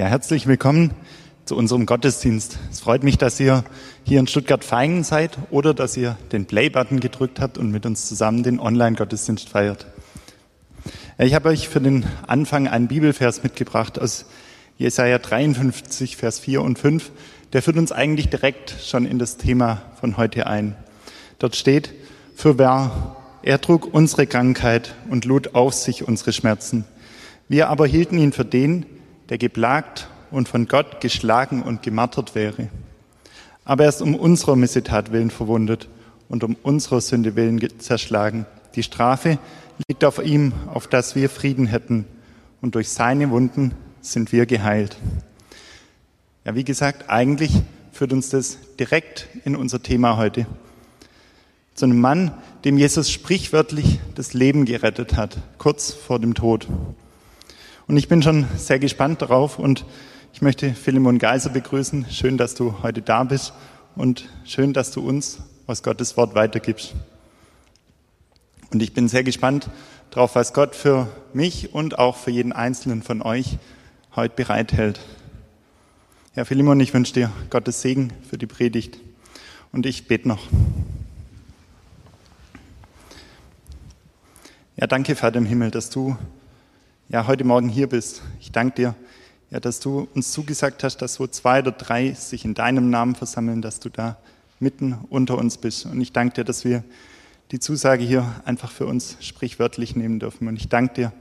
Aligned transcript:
Ja, 0.00 0.06
herzlich 0.06 0.46
willkommen 0.46 0.92
zu 1.44 1.54
unserem 1.54 1.84
Gottesdienst. 1.84 2.58
Es 2.70 2.80
freut 2.80 3.02
mich, 3.02 3.18
dass 3.18 3.38
ihr 3.38 3.64
hier 4.02 4.18
in 4.18 4.26
Stuttgart-Feingen 4.26 5.04
seid 5.04 5.36
oder 5.50 5.74
dass 5.74 5.94
ihr 5.94 6.16
den 6.32 6.46
Play-Button 6.46 7.00
gedrückt 7.00 7.38
habt 7.38 7.58
und 7.58 7.70
mit 7.70 7.84
uns 7.84 8.08
zusammen 8.08 8.42
den 8.42 8.60
Online-Gottesdienst 8.60 9.50
feiert. 9.50 9.86
Ich 11.18 11.34
habe 11.34 11.50
euch 11.50 11.68
für 11.68 11.82
den 11.82 12.06
Anfang 12.26 12.66
einen 12.66 12.88
Bibelvers 12.88 13.42
mitgebracht 13.42 14.00
aus 14.00 14.24
Jesaja 14.78 15.18
53, 15.18 16.16
Vers 16.16 16.40
4 16.40 16.62
und 16.62 16.78
5. 16.78 17.12
Der 17.52 17.60
führt 17.60 17.76
uns 17.76 17.92
eigentlich 17.92 18.30
direkt 18.30 18.74
schon 18.82 19.04
in 19.04 19.18
das 19.18 19.36
Thema 19.36 19.82
von 20.00 20.16
heute 20.16 20.46
ein. 20.46 20.76
Dort 21.38 21.56
steht, 21.56 21.92
für 22.34 22.56
wer 22.56 23.16
er 23.42 23.60
trug 23.60 23.92
unsere 23.92 24.26
Krankheit 24.26 24.94
und 25.10 25.26
lud 25.26 25.54
auf 25.54 25.74
sich 25.74 26.08
unsere 26.08 26.32
Schmerzen. 26.32 26.86
Wir 27.50 27.68
aber 27.68 27.86
hielten 27.86 28.16
ihn 28.16 28.32
für 28.32 28.46
den, 28.46 28.86
der 29.30 29.38
geplagt 29.38 30.08
und 30.30 30.48
von 30.48 30.68
Gott 30.68 31.00
geschlagen 31.00 31.62
und 31.62 31.82
gemartert 31.82 32.34
wäre. 32.34 32.68
Aber 33.64 33.84
er 33.84 33.88
ist 33.88 34.02
um 34.02 34.14
unserer 34.14 34.56
Missetat 34.56 35.12
willen 35.12 35.30
verwundet 35.30 35.88
und 36.28 36.44
um 36.44 36.56
unserer 36.62 37.00
Sünde 37.00 37.36
willen 37.36 37.60
zerschlagen. 37.78 38.46
Die 38.74 38.82
Strafe 38.82 39.38
liegt 39.88 40.04
auf 40.04 40.24
ihm, 40.24 40.52
auf 40.66 40.86
dass 40.86 41.14
wir 41.14 41.30
Frieden 41.30 41.66
hätten, 41.66 42.04
und 42.62 42.74
durch 42.74 42.90
seine 42.90 43.30
Wunden 43.30 43.72
sind 44.02 44.32
wir 44.32 44.44
geheilt. 44.44 44.98
Ja, 46.44 46.54
wie 46.54 46.64
gesagt, 46.64 47.08
eigentlich 47.08 47.62
führt 47.92 48.12
uns 48.12 48.28
das 48.28 48.58
direkt 48.78 49.28
in 49.44 49.56
unser 49.56 49.82
Thema 49.82 50.18
heute. 50.18 50.46
Zu 51.74 51.86
einem 51.86 52.00
Mann, 52.00 52.32
dem 52.64 52.76
Jesus 52.76 53.10
sprichwörtlich 53.10 53.98
das 54.14 54.34
Leben 54.34 54.66
gerettet 54.66 55.16
hat, 55.16 55.38
kurz 55.56 55.90
vor 55.90 56.18
dem 56.18 56.34
Tod. 56.34 56.68
Und 57.90 57.96
ich 57.96 58.06
bin 58.06 58.22
schon 58.22 58.46
sehr 58.56 58.78
gespannt 58.78 59.20
darauf 59.20 59.58
und 59.58 59.84
ich 60.32 60.42
möchte 60.42 60.74
Philemon 60.74 61.18
Geiser 61.18 61.50
begrüßen. 61.50 62.06
Schön, 62.08 62.38
dass 62.38 62.54
du 62.54 62.84
heute 62.84 63.02
da 63.02 63.24
bist 63.24 63.52
und 63.96 64.28
schön, 64.44 64.72
dass 64.72 64.92
du 64.92 65.00
uns 65.00 65.40
aus 65.66 65.82
Gottes 65.82 66.16
Wort 66.16 66.36
weitergibst. 66.36 66.94
Und 68.72 68.80
ich 68.80 68.94
bin 68.94 69.08
sehr 69.08 69.24
gespannt 69.24 69.70
darauf, 70.12 70.36
was 70.36 70.52
Gott 70.52 70.76
für 70.76 71.08
mich 71.32 71.74
und 71.74 71.98
auch 71.98 72.16
für 72.16 72.30
jeden 72.30 72.52
Einzelnen 72.52 73.02
von 73.02 73.22
euch 73.22 73.58
heute 74.14 74.36
bereithält. 74.36 75.00
Ja, 76.36 76.44
Philemon, 76.44 76.78
ich 76.78 76.94
wünsche 76.94 77.14
dir 77.14 77.32
Gottes 77.50 77.82
Segen 77.82 78.12
für 78.30 78.38
die 78.38 78.46
Predigt 78.46 79.00
und 79.72 79.84
ich 79.84 80.06
bete 80.06 80.28
noch. 80.28 80.46
Ja, 84.76 84.86
danke, 84.86 85.16
Vater 85.16 85.38
im 85.38 85.46
Himmel, 85.46 85.72
dass 85.72 85.90
du 85.90 86.16
ja 87.10 87.26
heute 87.26 87.42
Morgen 87.42 87.68
hier 87.68 87.88
bist. 87.88 88.22
Ich 88.38 88.52
danke 88.52 88.76
dir, 88.76 88.94
ja, 89.50 89.58
dass 89.58 89.80
du 89.80 90.06
uns 90.14 90.30
zugesagt 90.30 90.84
hast, 90.84 90.98
dass 90.98 91.14
so 91.14 91.26
zwei 91.26 91.58
oder 91.58 91.72
drei 91.72 92.12
sich 92.12 92.44
in 92.44 92.54
deinem 92.54 92.88
Namen 92.88 93.16
versammeln, 93.16 93.62
dass 93.62 93.80
du 93.80 93.88
da 93.88 94.16
mitten 94.60 94.96
unter 95.10 95.36
uns 95.36 95.58
bist. 95.58 95.86
Und 95.86 96.00
ich 96.00 96.12
danke 96.12 96.34
dir, 96.34 96.44
dass 96.44 96.64
wir 96.64 96.84
die 97.50 97.58
Zusage 97.58 98.04
hier 98.04 98.32
einfach 98.44 98.70
für 98.70 98.86
uns 98.86 99.16
sprichwörtlich 99.18 99.96
nehmen 99.96 100.20
dürfen. 100.20 100.46
Und 100.46 100.54
ich 100.54 100.68
danke 100.68 100.94
dir, 100.94 101.12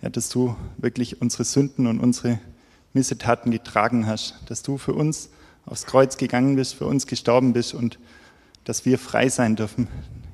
ja, 0.00 0.08
dass 0.08 0.30
du 0.30 0.56
wirklich 0.78 1.20
unsere 1.20 1.44
Sünden 1.44 1.86
und 1.86 2.00
unsere 2.00 2.38
Missetaten 2.94 3.52
getragen 3.52 4.06
hast, 4.06 4.36
dass 4.46 4.62
du 4.62 4.78
für 4.78 4.94
uns 4.94 5.28
aufs 5.66 5.84
Kreuz 5.84 6.16
gegangen 6.16 6.56
bist, 6.56 6.74
für 6.74 6.86
uns 6.86 7.06
gestorben 7.06 7.52
bist 7.52 7.74
und 7.74 7.98
dass 8.64 8.86
wir 8.86 8.98
frei 8.98 9.28
sein 9.28 9.56
dürfen. 9.56 9.88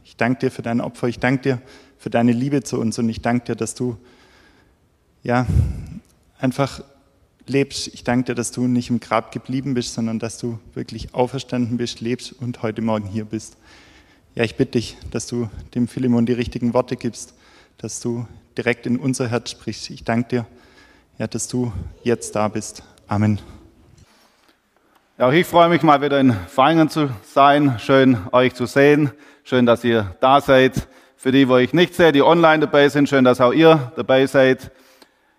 Ich 0.04 0.16
danke 0.16 0.38
dir 0.38 0.50
für 0.52 0.62
dein 0.62 0.80
Opfer, 0.80 1.08
ich 1.08 1.18
danke 1.18 1.42
dir 1.42 1.62
für 1.98 2.10
deine 2.10 2.30
Liebe 2.30 2.62
zu 2.62 2.78
uns 2.78 2.96
und 3.00 3.08
ich 3.08 3.22
danke 3.22 3.46
dir, 3.46 3.56
dass 3.56 3.74
du 3.74 3.96
ja, 5.22 5.46
einfach 6.38 6.82
lebst. 7.46 7.88
Ich 7.88 8.04
danke 8.04 8.26
dir, 8.26 8.34
dass 8.34 8.52
du 8.52 8.66
nicht 8.66 8.90
im 8.90 9.00
Grab 9.00 9.32
geblieben 9.32 9.74
bist, 9.74 9.94
sondern 9.94 10.18
dass 10.18 10.38
du 10.38 10.58
wirklich 10.74 11.14
auferstanden 11.14 11.76
bist, 11.76 12.00
lebst 12.00 12.32
und 12.32 12.62
heute 12.62 12.82
Morgen 12.82 13.06
hier 13.06 13.24
bist. 13.24 13.56
Ja, 14.34 14.44
ich 14.44 14.56
bitte 14.56 14.72
dich, 14.72 14.96
dass 15.10 15.26
du 15.26 15.50
dem 15.74 15.88
Philemon 15.88 16.26
die 16.26 16.32
richtigen 16.32 16.72
Worte 16.72 16.96
gibst, 16.96 17.34
dass 17.78 18.00
du 18.00 18.26
direkt 18.56 18.86
in 18.86 18.98
unser 18.98 19.28
Herz 19.28 19.50
sprichst. 19.50 19.90
Ich 19.90 20.04
danke 20.04 20.28
dir, 20.28 20.46
ja, 21.18 21.26
dass 21.26 21.48
du 21.48 21.72
jetzt 22.02 22.36
da 22.36 22.48
bist. 22.48 22.82
Amen. 23.08 23.40
Ja, 25.18 25.28
auch 25.28 25.32
ich 25.32 25.46
freue 25.46 25.68
mich 25.68 25.82
mal 25.82 26.00
wieder 26.00 26.18
in 26.20 26.32
Feingen 26.32 26.88
zu 26.88 27.10
sein. 27.24 27.78
Schön 27.78 28.16
euch 28.32 28.54
zu 28.54 28.66
sehen. 28.66 29.10
Schön, 29.44 29.66
dass 29.66 29.84
ihr 29.84 30.16
da 30.20 30.40
seid. 30.40 30.88
Für 31.16 31.32
die, 31.32 31.48
wo 31.48 31.56
ich 31.58 31.74
nicht 31.74 31.94
sehe, 31.94 32.12
die 32.12 32.22
online 32.22 32.60
dabei 32.60 32.88
sind, 32.88 33.08
schön, 33.08 33.24
dass 33.24 33.40
auch 33.40 33.52
ihr 33.52 33.92
dabei 33.96 34.26
seid. 34.26 34.70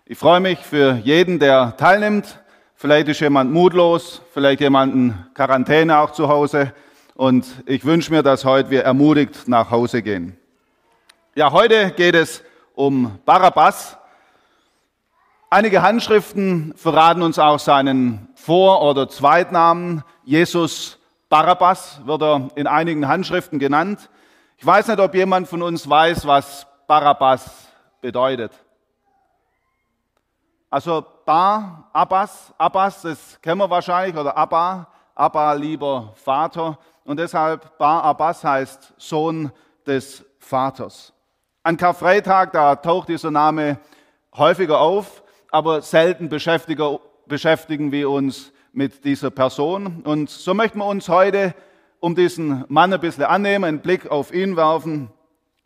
Ich 0.04 0.18
freue 0.18 0.40
mich 0.40 0.58
für 0.58 0.94
jeden, 1.04 1.38
der 1.38 1.76
teilnimmt. 1.76 2.40
Vielleicht 2.74 3.06
ist 3.06 3.20
jemand 3.20 3.52
mutlos, 3.52 4.20
vielleicht 4.32 4.60
jemand 4.60 4.92
in 4.92 5.14
Quarantäne 5.32 5.96
auch 5.96 6.10
zu 6.10 6.26
Hause. 6.26 6.72
Und 7.14 7.46
ich 7.66 7.84
wünsche 7.84 8.10
mir, 8.10 8.24
dass 8.24 8.44
heute 8.44 8.70
wir 8.70 8.82
ermutigt 8.82 9.46
nach 9.46 9.70
Hause 9.70 10.02
gehen. 10.02 10.36
Ja, 11.36 11.52
heute 11.52 11.92
geht 11.92 12.16
es 12.16 12.42
um 12.74 13.20
Barabbas. 13.24 13.96
Einige 15.50 15.82
Handschriften 15.82 16.74
verraten 16.76 17.22
uns 17.22 17.38
auch 17.38 17.60
seinen 17.60 18.28
Vor- 18.34 18.82
oder 18.82 19.08
Zweitnamen. 19.08 20.02
Jesus 20.24 20.98
Barabbas 21.28 22.00
wird 22.04 22.22
er 22.22 22.48
in 22.56 22.66
einigen 22.66 23.06
Handschriften 23.06 23.60
genannt. 23.60 24.10
Ich 24.58 24.66
weiß 24.66 24.88
nicht, 24.88 24.98
ob 24.98 25.14
jemand 25.14 25.46
von 25.46 25.62
uns 25.62 25.88
weiß, 25.88 26.26
was 26.26 26.66
Barabbas 26.88 27.68
bedeutet. 28.00 28.50
Also 30.72 31.04
Bar, 31.26 31.90
Abbas, 31.92 32.54
Abbas, 32.56 33.02
das 33.02 33.38
kennen 33.42 33.58
wir 33.58 33.68
wahrscheinlich, 33.68 34.16
oder 34.16 34.34
Abba, 34.34 34.88
Abba, 35.14 35.52
lieber 35.52 36.14
Vater. 36.14 36.78
Und 37.04 37.18
deshalb 37.18 37.76
Bar 37.76 38.02
Abbas 38.04 38.42
heißt 38.42 38.94
Sohn 38.96 39.52
des 39.86 40.24
Vaters. 40.38 41.12
An 41.62 41.76
Karfreitag, 41.76 42.52
da 42.52 42.74
taucht 42.74 43.10
dieser 43.10 43.30
Name 43.30 43.80
häufiger 44.34 44.80
auf, 44.80 45.22
aber 45.50 45.82
selten 45.82 46.30
beschäftigen 46.30 47.92
wir 47.92 48.08
uns 48.08 48.50
mit 48.72 49.04
dieser 49.04 49.30
Person. 49.30 50.00
Und 50.04 50.30
so 50.30 50.54
möchten 50.54 50.78
wir 50.78 50.86
uns 50.86 51.06
heute 51.10 51.54
um 52.00 52.14
diesen 52.14 52.64
Mann 52.68 52.94
ein 52.94 53.00
bisschen 53.00 53.24
annehmen, 53.24 53.66
einen 53.66 53.80
Blick 53.80 54.10
auf 54.10 54.32
ihn 54.32 54.56
werfen. 54.56 55.10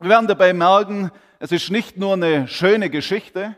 Wir 0.00 0.10
werden 0.10 0.26
dabei 0.26 0.52
merken, 0.52 1.12
es 1.38 1.52
ist 1.52 1.70
nicht 1.70 1.96
nur 1.96 2.14
eine 2.14 2.48
schöne 2.48 2.90
Geschichte, 2.90 3.56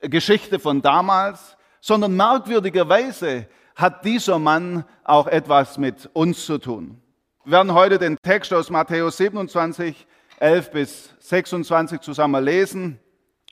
Geschichte 0.00 0.58
von 0.58 0.82
damals, 0.82 1.56
sondern 1.80 2.16
merkwürdigerweise 2.16 3.46
hat 3.74 4.04
dieser 4.04 4.38
Mann 4.38 4.84
auch 5.04 5.26
etwas 5.26 5.78
mit 5.78 6.08
uns 6.12 6.44
zu 6.44 6.58
tun. 6.58 7.00
Wir 7.44 7.52
werden 7.52 7.72
heute 7.72 7.98
den 7.98 8.16
Text 8.22 8.52
aus 8.52 8.70
Matthäus 8.70 9.16
27, 9.16 10.06
11 10.40 10.70
bis 10.70 11.14
26 11.20 12.00
zusammen 12.00 12.44
lesen. 12.44 12.98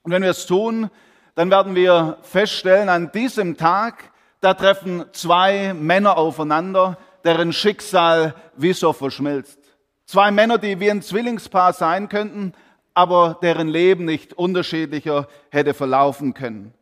Und 0.03 0.13
wenn 0.13 0.23
wir 0.23 0.31
es 0.31 0.47
tun, 0.47 0.91
dann 1.35 1.51
werden 1.51 1.75
wir 1.75 2.19
feststellen, 2.23 2.89
an 2.89 3.11
diesem 3.13 3.57
Tag, 3.57 4.13
da 4.41 4.55
treffen 4.55 5.05
zwei 5.13 5.75
Männer 5.75 6.17
aufeinander, 6.17 6.99
deren 7.25 7.53
Schicksal 7.53 8.35
wie 8.57 8.73
so 8.73 8.93
verschmilzt. 8.93 9.59
Zwei 10.07 10.31
Männer, 10.31 10.59
die 10.59 10.79
wie 10.79 10.91
ein 10.91 11.03
Zwillingspaar 11.03 11.73
sein 11.73 12.09
könnten, 12.09 12.53
aber 12.97 13.37
deren 13.43 13.69
Leben 13.69 14.07
nicht 14.07 14.33
unterschiedlicher 14.33 15.29
hätte 15.51 15.75
verlaufen 15.75 16.33
können. 16.33 16.73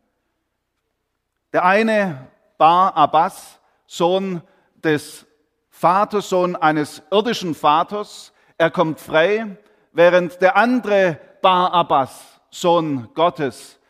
Der 1.52 1.64
eine 1.64 2.28
Bar 2.56 2.96
Abbas, 2.96 3.58
Sohn 3.88 4.40
des 4.76 5.26
Vaters, 5.70 6.28
Sohn 6.28 6.54
eines 6.54 7.02
irdischen 7.10 7.56
Vaters, 7.56 8.32
er 8.56 8.70
kommt 8.70 9.00
frei, 9.00 9.56
während 9.90 10.40
der 10.40 10.56
andere 10.56 11.18
Bar 11.42 11.72
Abbas, 11.72 12.40
Sohn 12.48 13.08
Gottes, 13.14 13.80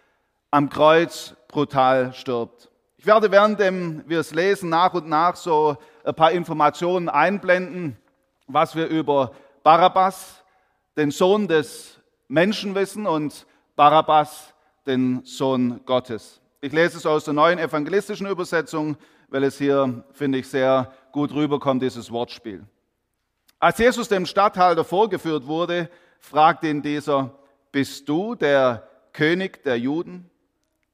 am 0.51 0.71
Kreuz 0.71 1.35
brutal 1.49 2.15
stirbt. 2.15 2.71
Ich 2.97 3.05
werde, 3.05 3.31
während 3.31 3.59
wir 3.59 4.21
es 4.21 4.33
lesen, 4.33 4.71
nach 4.71 4.95
und 4.95 5.07
nach 5.11 5.37
so 5.37 5.77
ein 6.03 6.15
paar 6.15 6.33
Informationen 6.33 7.11
einblenden, 7.11 7.99
was 8.47 8.75
wir 8.75 8.87
über 8.87 9.33
Barabbas, 9.63 10.43
den 10.97 11.11
Sohn 11.11 11.49
des 11.49 11.94
Menschenwissen 12.29 13.07
und 13.07 13.47
Barabbas, 13.77 14.55
den 14.87 15.23
Sohn 15.25 15.81
Gottes. 15.85 16.41
Ich 16.61 16.73
lese 16.73 16.99
es 16.99 17.07
aus 17.07 17.25
der 17.25 17.35
neuen 17.35 17.59
evangelistischen 17.59 18.27
Übersetzung, 18.27 18.97
weil 19.29 19.45
es 19.45 19.59
hier, 19.59 20.05
finde 20.13 20.39
ich, 20.39 20.49
sehr 20.49 20.93
gut 21.13 21.33
rüberkommt, 21.35 21.83
dieses 21.83 22.11
Wortspiel. 22.11 22.65
Als 23.59 23.79
Jesus 23.79 24.09
dem 24.09 24.27
Statthalter 24.27 24.85
vorgeführt 24.85 25.47
wurde, 25.47 25.91
fragte 26.19 26.69
ihn 26.69 26.83
dieser, 26.83 27.39
bist 27.73 28.09
du 28.09 28.35
der 28.35 28.89
König 29.13 29.63
der 29.63 29.79
Juden? 29.79 30.31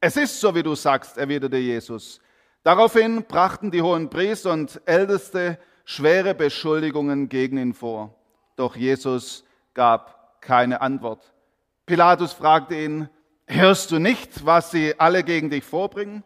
Es 0.00 0.16
ist 0.16 0.40
so, 0.40 0.54
wie 0.54 0.62
du 0.62 0.74
sagst, 0.74 1.18
erwiderte 1.18 1.58
Jesus. 1.58 2.20
Daraufhin 2.62 3.24
brachten 3.24 3.70
die 3.70 3.82
hohen 3.82 4.10
Priester 4.10 4.52
und 4.52 4.80
Älteste 4.86 5.58
schwere 5.84 6.34
Beschuldigungen 6.34 7.28
gegen 7.28 7.58
ihn 7.58 7.74
vor. 7.74 8.14
Doch 8.56 8.76
Jesus 8.76 9.44
gab 9.74 10.19
keine 10.40 10.80
Antwort. 10.80 11.32
Pilatus 11.86 12.32
fragte 12.32 12.74
ihn, 12.76 13.08
hörst 13.46 13.90
du 13.90 13.98
nicht, 13.98 14.46
was 14.46 14.70
sie 14.70 14.98
alle 14.98 15.24
gegen 15.24 15.50
dich 15.50 15.64
vorbringen? 15.64 16.22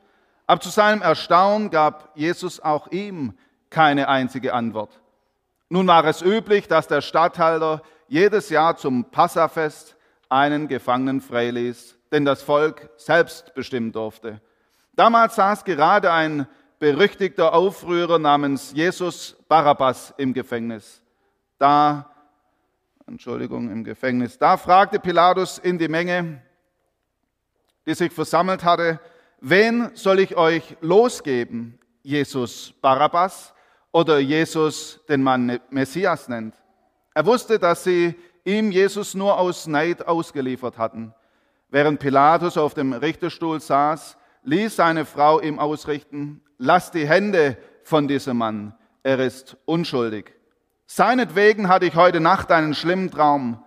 Aber 0.46 0.60
zu 0.60 0.68
seinem 0.68 1.02
Erstaunen 1.02 1.70
gab 1.70 2.10
Jesus 2.14 2.60
auch 2.60 2.88
ihm 2.88 3.34
keine 3.70 4.08
einzige 4.08 4.52
Antwort. 4.52 5.00
Nun 5.68 5.86
war 5.86 6.04
es 6.04 6.22
üblich, 6.22 6.68
dass 6.68 6.86
der 6.86 7.00
Statthalter 7.00 7.82
jedes 8.08 8.50
Jahr 8.50 8.76
zum 8.76 9.06
Passafest 9.10 9.96
einen 10.28 10.68
Gefangenen 10.68 11.20
freiließ, 11.20 11.96
den 12.12 12.24
das 12.24 12.42
Volk 12.42 12.90
selbst 12.96 13.54
bestimmen 13.54 13.92
durfte. 13.92 14.40
Damals 14.92 15.36
saß 15.36 15.64
gerade 15.64 16.12
ein 16.12 16.46
berüchtigter 16.78 17.54
Aufrührer 17.54 18.18
namens 18.18 18.72
Jesus 18.72 19.36
Barabbas 19.48 20.12
im 20.18 20.34
Gefängnis. 20.34 21.02
Da, 21.58 22.13
Entschuldigung, 23.06 23.70
im 23.70 23.84
Gefängnis. 23.84 24.38
Da 24.38 24.56
fragte 24.56 24.98
Pilatus 24.98 25.58
in 25.58 25.78
die 25.78 25.88
Menge, 25.88 26.42
die 27.86 27.94
sich 27.94 28.12
versammelt 28.12 28.64
hatte, 28.64 28.98
wen 29.40 29.90
soll 29.94 30.20
ich 30.20 30.36
euch 30.36 30.76
losgeben? 30.80 31.78
Jesus 32.02 32.74
Barabbas 32.80 33.54
oder 33.92 34.18
Jesus, 34.18 35.00
den 35.08 35.22
man 35.22 35.60
Messias 35.70 36.28
nennt? 36.28 36.54
Er 37.14 37.24
wusste, 37.26 37.58
dass 37.58 37.84
sie 37.84 38.14
ihm 38.44 38.70
Jesus 38.70 39.14
nur 39.14 39.38
aus 39.38 39.66
Neid 39.66 40.06
ausgeliefert 40.06 40.78
hatten. 40.78 41.14
Während 41.70 42.00
Pilatus 42.00 42.58
auf 42.58 42.74
dem 42.74 42.92
Richterstuhl 42.92 43.60
saß, 43.60 44.16
ließ 44.42 44.76
seine 44.76 45.04
Frau 45.04 45.40
ihm 45.40 45.58
ausrichten, 45.58 46.42
lass 46.58 46.90
die 46.90 47.08
Hände 47.08 47.56
von 47.82 48.06
diesem 48.08 48.36
Mann, 48.36 48.74
er 49.02 49.18
ist 49.18 49.56
unschuldig. 49.64 50.33
Seinetwegen 50.86 51.68
hatte 51.68 51.86
ich 51.86 51.94
heute 51.94 52.20
Nacht 52.20 52.52
einen 52.52 52.74
schlimmen 52.74 53.10
Traum. 53.10 53.62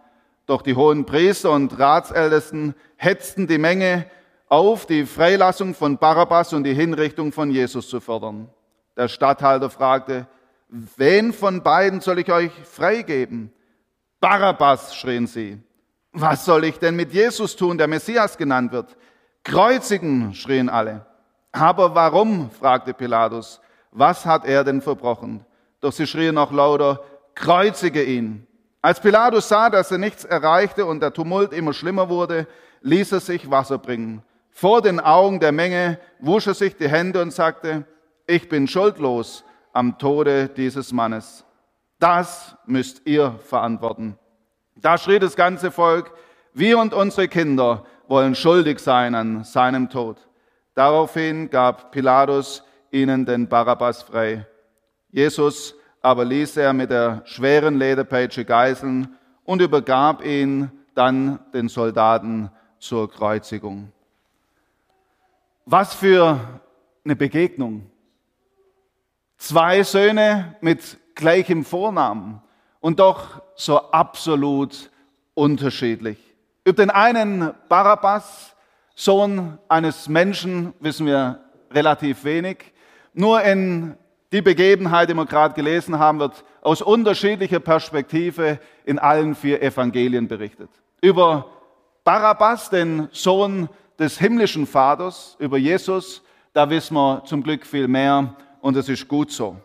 Doch 0.46 0.62
die 0.62 0.76
hohen 0.76 1.06
Priester 1.06 1.52
und 1.52 1.78
Ratsältesten 1.78 2.76
hetzten 2.96 3.48
die 3.48 3.58
Menge 3.58 4.06
auf, 4.48 4.86
die 4.86 5.06
Freilassung 5.06 5.74
von 5.74 5.98
Barabbas 5.98 6.54
und 6.54 6.64
die 6.64 6.74
Hinrichtung 6.74 7.32
von 7.32 7.52
Jesus 7.52 7.90
zu 7.90 8.00
fordern. 8.00 8.50
Der 8.96 9.08
Statthalter 9.08 9.70
fragte, 9.70 10.28
wen 10.70 11.34
von 11.34 11.64
beiden 11.64 12.02
soll 12.02 12.20
ich 12.20 12.32
euch 12.32 12.52
freigeben? 12.64 13.52
Barabbas, 14.20 14.96
schrien 14.96 15.28
sie. 15.28 15.62
Was 16.14 16.46
soll 16.46 16.64
ich 16.64 16.80
denn 16.80 16.96
mit 16.96 17.14
Jesus 17.14 17.56
tun, 17.56 17.78
der 17.78 17.88
Messias 17.88 18.38
genannt 18.38 18.72
wird? 18.72 18.96
Kreuzigen, 19.44 20.34
schrien 20.34 20.70
alle. 20.70 21.06
Aber 21.52 21.94
warum? 21.94 22.50
fragte 22.52 22.94
Pilatus. 22.94 23.62
Was 23.92 24.26
hat 24.26 24.46
er 24.46 24.64
denn 24.64 24.82
verbrochen? 24.82 25.46
Doch 25.82 25.92
sie 25.92 26.08
schrien 26.08 26.36
noch 26.36 26.52
lauter, 26.52 27.02
kreuzige 27.36 28.04
ihn. 28.04 28.48
Als 28.82 29.00
Pilatus 29.00 29.50
sah, 29.50 29.70
dass 29.70 29.92
er 29.92 29.98
nichts 29.98 30.24
erreichte 30.24 30.86
und 30.86 31.02
der 31.02 31.14
Tumult 31.14 31.54
immer 31.54 31.74
schlimmer 31.74 32.10
wurde, 32.10 32.48
ließ 32.82 33.12
er 33.12 33.20
sich 33.20 33.50
Wasser 33.50 33.78
bringen. 33.78 34.24
Vor 34.52 34.82
den 34.82 35.00
Augen 35.00 35.40
der 35.40 35.52
Menge 35.52 36.00
wusch 36.20 36.48
er 36.48 36.54
sich 36.54 36.76
die 36.78 36.90
Hände 36.90 37.22
und 37.22 37.32
sagte, 37.32 37.86
ich 38.26 38.50
bin 38.50 38.68
schuldlos 38.68 39.44
am 39.74 39.98
Tode 39.98 40.50
dieses 40.50 40.92
Mannes. 40.92 41.46
Das 42.00 42.56
müsst 42.66 43.06
ihr 43.06 43.40
verantworten. 43.46 44.18
Da 44.76 44.98
schrie 44.98 45.20
das 45.20 45.36
ganze 45.36 45.72
Volk, 45.72 46.12
wir 46.54 46.80
und 46.80 46.94
unsere 46.94 47.28
Kinder 47.28 47.86
wollen 48.08 48.36
schuldig 48.36 48.80
sein 48.80 49.16
an 49.16 49.44
seinem 49.44 49.90
Tod. 49.90 50.28
Daraufhin 50.74 51.50
gab 51.50 51.92
Pilatus 51.92 52.64
ihnen 52.92 53.26
den 53.26 53.48
Barabbas 53.48 54.04
frei. 54.04 54.46
Jesus 55.12 55.76
aber 56.02 56.24
ließ 56.24 56.58
er 56.58 56.74
mit 56.74 56.92
der 56.92 57.22
schweren 57.26 57.78
Lederpeitsche 57.78 58.46
geißeln 58.46 59.16
und 59.44 59.62
übergab 59.62 60.24
ihn 60.24 60.72
dann 60.96 61.40
den 61.54 61.70
Soldaten 61.70 62.50
zur 62.80 63.12
Kreuzigung. 63.12 63.92
Was 65.66 65.94
für 65.94 66.40
eine 67.04 67.16
Begegnung. 67.16 67.90
Zwei 69.38 69.84
Söhne 69.84 70.56
mit 70.62 70.98
gleichem 71.14 71.66
Vornamen 71.66 72.42
und 72.80 73.00
doch 73.00 73.42
so 73.56 73.92
absolut 73.92 74.90
unterschiedlich. 75.34 76.18
Über 76.64 76.84
den 76.84 76.90
einen 76.90 77.54
Barabbas, 77.70 78.56
Sohn 78.96 79.58
eines 79.68 80.08
Menschen, 80.08 80.74
wissen 80.80 81.06
wir 81.06 81.44
relativ 81.72 82.24
wenig. 82.24 82.74
Nur 83.14 83.42
in 83.44 83.98
die 84.32 84.42
Begebenheit, 84.42 85.10
die 85.10 85.14
wir 85.14 85.26
gerade 85.26 85.54
gelesen 85.54 86.00
haben, 86.00 86.20
wird 86.20 86.44
aus 86.62 86.82
unterschiedlicher 86.82 87.60
Perspektive 87.60 88.60
in 88.86 89.00
allen 89.00 89.36
vier 89.36 89.62
Evangelien 89.62 90.28
berichtet. 90.28 90.70
Über 91.02 91.46
Barabbas, 92.04 92.70
den 92.70 93.08
Sohn 93.12 93.70
des 93.98 94.18
himmlischen 94.20 94.68
Vaters, 94.68 95.36
über 95.40 95.58
Jesus, 95.58 96.24
da 96.54 96.70
wissen 96.70 96.96
wir 96.96 97.24
zum 97.26 97.42
Glück 97.42 97.66
viel 97.66 97.88
mehr 97.88 98.36
und 98.62 98.76
es 98.76 98.90
ist 98.90 99.08
gut 99.08 99.32
so. 99.32 99.58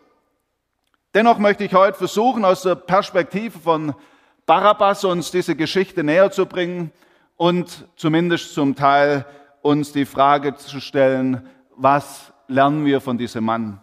Dennoch 1.13 1.37
möchte 1.37 1.63
ich 1.63 1.73
heute 1.73 1.97
versuchen, 1.97 2.43
aus 2.45 2.63
der 2.63 2.75
Perspektive 2.75 3.59
von 3.59 3.93
Barabbas 4.45 5.03
uns 5.03 5.29
diese 5.29 5.55
Geschichte 5.55 6.03
näher 6.03 6.31
zu 6.31 6.45
bringen 6.45 6.91
und 7.35 7.87
zumindest 7.95 8.53
zum 8.53 8.75
Teil 8.75 9.25
uns 9.61 9.91
die 9.91 10.05
Frage 10.05 10.55
zu 10.55 10.79
stellen, 10.79 11.47
was 11.75 12.33
lernen 12.47 12.85
wir 12.85 13.01
von 13.01 13.17
diesem 13.17 13.43
Mann? 13.43 13.82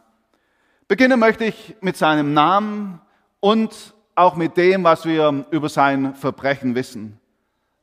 Beginnen 0.90 1.20
möchte 1.20 1.44
ich 1.44 1.76
mit 1.81 1.96
seinem 1.96 2.34
Namen 2.34 3.00
und 3.38 3.94
auch 4.16 4.34
mit 4.34 4.56
dem, 4.56 4.82
was 4.82 5.04
wir 5.04 5.46
über 5.52 5.69
sein 5.69 6.16
Verbrechen 6.16 6.75
wissen. 6.75 7.20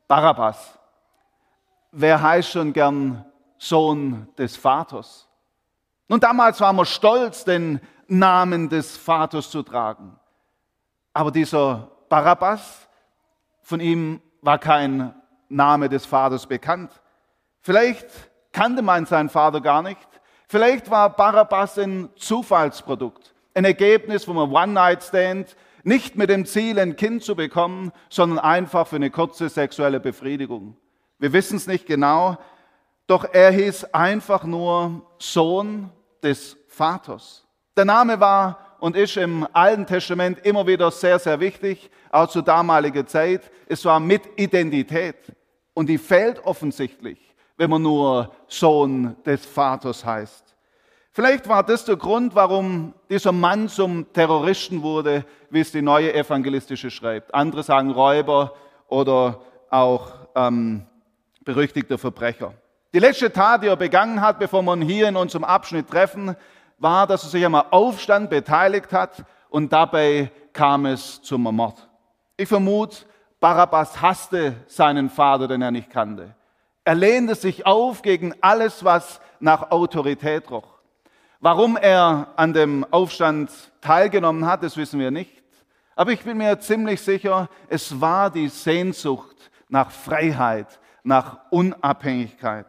Barabbas. 0.10 0.78
Wer 1.94 2.22
heißt 2.22 2.50
schon 2.50 2.74
gern 2.74 3.24
Sohn 3.58 4.28
des 4.38 4.58
Vaters? 4.58 5.26
Nun, 6.10 6.20
damals 6.20 6.60
waren 6.60 6.76
wir 6.76 6.84
stolz, 6.84 7.46
den 7.46 7.80
Namen 8.10 8.68
des 8.68 8.98
Vaters 8.98 9.50
zu 9.52 9.64
tragen. 9.64 10.20
Aber 11.14 11.32
dieser 11.32 11.90
Barabbas, 12.10 12.90
von 13.62 13.80
ihm 13.80 14.22
war 14.42 14.60
kein 14.60 15.16
Name 15.48 15.88
des 15.88 16.06
Vaters 16.06 16.46
bekannt. 16.46 16.92
Vielleicht 17.62 18.10
kannte 18.52 18.82
man 18.82 19.06
seinen 19.06 19.30
Vater 19.30 19.62
gar 19.62 19.82
nicht. 19.82 20.10
Vielleicht 20.48 20.90
war 20.90 21.16
Barabbas 21.16 21.78
ein 21.78 22.10
Zufallsprodukt, 22.16 23.34
ein 23.54 23.66
Ergebnis 23.66 24.24
von 24.24 24.38
einem 24.38 24.54
One-Night-Stand, 24.54 25.56
nicht 25.84 26.16
mit 26.16 26.30
dem 26.30 26.46
Ziel, 26.46 26.80
ein 26.80 26.96
Kind 26.96 27.24
zu 27.24 27.36
bekommen, 27.36 27.92
sondern 28.10 28.40
einfach 28.40 28.88
für 28.88 28.98
eine 28.98 29.10
kurze 29.10 29.50
sexuelle 29.50 30.00
Befriedigung. 30.00 30.76
Wir 31.20 31.34
wissen 31.34 31.58
es 31.58 31.68
nicht 31.68 31.86
genau, 31.86 32.38
doch 33.08 33.26
er 33.34 33.52
hieß 33.52 33.86
einfach 33.94 34.44
nur 34.44 35.02
Sohn 35.18 35.90
des 36.24 36.58
Vaters. 36.68 37.46
Der 37.76 37.86
Name 37.86 38.20
war 38.20 38.78
und 38.80 38.96
ist 38.96 39.18
im 39.18 39.48
Alten 39.54 39.86
Testament 39.86 40.46
immer 40.46 40.68
wieder 40.68 40.92
sehr, 40.92 41.20
sehr 41.20 41.40
wichtig, 41.40 41.90
auch 42.12 42.28
zur 42.28 42.44
damaligen 42.44 43.08
Zeit. 43.08 43.52
Es 43.68 43.84
war 43.86 44.00
mit 44.00 44.22
Identität. 44.38 45.16
Und 45.74 45.88
die 45.88 45.98
fehlt 45.98 46.44
offensichtlich, 46.44 47.20
wenn 47.56 47.70
man 47.70 47.82
nur 47.82 48.32
Sohn 48.48 49.16
des 49.26 49.46
Vaters 49.46 50.04
heißt. 50.04 50.47
Vielleicht 51.18 51.50
war 51.50 51.64
das 51.64 51.84
der 51.84 51.96
Grund, 51.96 52.36
warum 52.36 52.94
dieser 53.10 53.32
Mann 53.32 53.70
zum 53.70 54.14
Terroristen 54.14 54.84
wurde, 54.84 55.26
wie 55.50 55.62
es 55.62 55.72
die 55.72 55.82
neue 55.82 56.14
Evangelistische 56.14 56.92
schreibt. 56.92 57.34
Andere 57.34 57.64
sagen 57.64 57.90
Räuber 57.90 58.54
oder 58.88 59.42
auch 59.72 60.12
ähm, 60.36 60.86
berüchtigter 61.44 61.98
Verbrecher. 61.98 62.54
Die 62.94 63.00
letzte 63.00 63.34
Tat, 63.34 63.64
die 63.64 63.68
er 63.68 63.76
begangen 63.76 64.22
hat, 64.22 64.38
bevor 64.38 64.62
wir 64.62 64.76
ihn 64.76 64.84
hier 64.84 65.10
in 65.10 65.16
unserem 65.16 65.44
Abschnitt 65.44 65.90
treffen, 65.90 66.36
war, 66.78 67.08
dass 67.08 67.24
er 67.24 67.30
sich 67.30 67.44
einmal 67.44 67.66
Aufstand 67.72 68.30
beteiligt 68.30 68.94
hat 68.94 69.26
und 69.50 69.74
dabei 69.74 70.32
kam 70.54 70.86
es 70.86 71.20
zum 71.24 71.42
Mord. 71.42 71.90
Ich 72.38 72.48
vermute, 72.48 73.08
Barabbas 73.40 74.00
hasste 74.04 74.54
seinen 74.68 75.10
Vater, 75.10 75.48
den 75.48 75.64
er 75.64 75.72
nicht 75.72 75.90
kannte. 75.90 76.36
Er 76.84 76.94
lehnte 76.94 77.34
sich 77.34 77.66
auf 77.66 78.04
gegen 78.04 78.36
alles, 78.40 78.84
was 78.84 79.20
nach 79.40 79.72
Autorität 79.72 80.52
roch. 80.52 80.77
Warum 81.40 81.78
er 81.78 82.28
an 82.36 82.54
dem 82.54 82.86
Aufstand 82.92 83.52
teilgenommen 83.82 84.46
hat, 84.46 84.64
das 84.64 84.76
wissen 84.76 85.00
wir 85.00 85.12
nicht. 85.12 85.44
Aber 85.96 86.12
ich 86.12 86.24
bin 86.24 86.38
mir 86.38 86.60
ziemlich 86.60 87.02
sicher, 87.02 87.50
es 87.70 88.00
war 88.02 88.30
die 88.30 88.50
Sehnsucht 88.50 89.52
nach 89.70 89.92
Freiheit, 89.92 90.80
nach 91.04 91.40
Unabhängigkeit. 91.52 92.68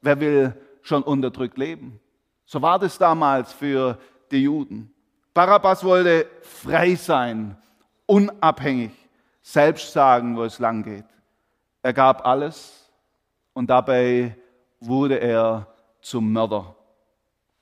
Wer 0.00 0.20
will 0.20 0.54
schon 0.82 1.02
unterdrückt 1.02 1.58
leben? 1.58 2.00
So 2.44 2.62
war 2.62 2.78
das 2.78 2.98
damals 2.98 3.52
für 3.52 3.98
die 4.30 4.42
Juden. 4.42 4.92
Barabbas 5.32 5.82
wollte 5.82 6.26
frei 6.42 6.94
sein, 6.94 7.56
unabhängig, 8.06 8.92
selbst 9.42 9.92
sagen, 9.92 10.36
wo 10.36 10.44
es 10.44 10.58
lang 10.58 10.82
geht. 10.82 11.06
Er 11.82 11.92
gab 11.92 12.24
alles 12.24 12.90
und 13.52 13.68
dabei 13.68 14.36
wurde 14.80 15.20
er 15.20 15.66
zum 16.00 16.32
Mörder. 16.32 16.76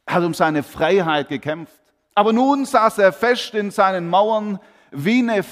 Er 0.07 0.15
hat 0.15 0.25
um 0.25 0.35
seine 0.35 0.63
Freiheit 0.63 1.29
gekämpft. 1.29 1.81
Aber 2.15 2.33
nun 2.33 2.65
saß 2.65 2.99
er 2.99 3.13
fest 3.13 3.55
in 3.55 3.71
seinen 3.71 4.09
Mauern 4.09 4.59
wie 4.91 5.21
eine, 5.21 5.45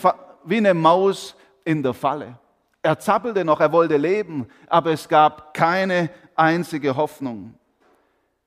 wie 0.44 0.58
eine 0.58 0.74
Maus 0.74 1.34
in 1.64 1.82
der 1.82 1.94
Falle. 1.94 2.38
Er 2.82 2.98
zappelte 2.98 3.44
noch, 3.44 3.60
er 3.60 3.72
wollte 3.72 3.96
leben, 3.96 4.46
aber 4.68 4.92
es 4.92 5.08
gab 5.08 5.54
keine 5.54 6.10
einzige 6.34 6.96
Hoffnung. 6.96 7.54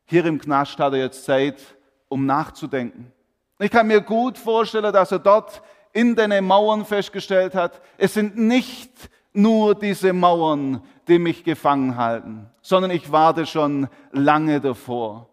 hier 0.05 0.25
im 0.25 0.39
Knast 0.39 0.77
hat 0.79 0.93
er 0.93 0.99
jetzt 0.99 1.25
Zeit, 1.25 1.59
um 2.07 2.25
nachzudenken. 2.25 3.11
Ich 3.59 3.71
kann 3.71 3.87
mir 3.87 4.01
gut 4.01 4.37
vorstellen, 4.37 4.91
dass 4.91 5.11
er 5.11 5.19
dort 5.19 5.61
in 5.93 6.15
den 6.15 6.45
Mauern 6.45 6.85
festgestellt 6.85 7.55
hat, 7.55 7.81
es 7.97 8.13
sind 8.13 8.37
nicht 8.37 8.91
nur 9.31 9.75
diese 9.75 10.13
Mauern, 10.13 10.81
die 11.07 11.19
mich 11.19 11.43
gefangen 11.43 11.95
halten, 11.95 12.49
sondern 12.61 12.91
ich 12.91 13.11
warte 13.11 13.45
schon 13.45 13.87
lange 14.11 14.59
davor. 14.59 15.29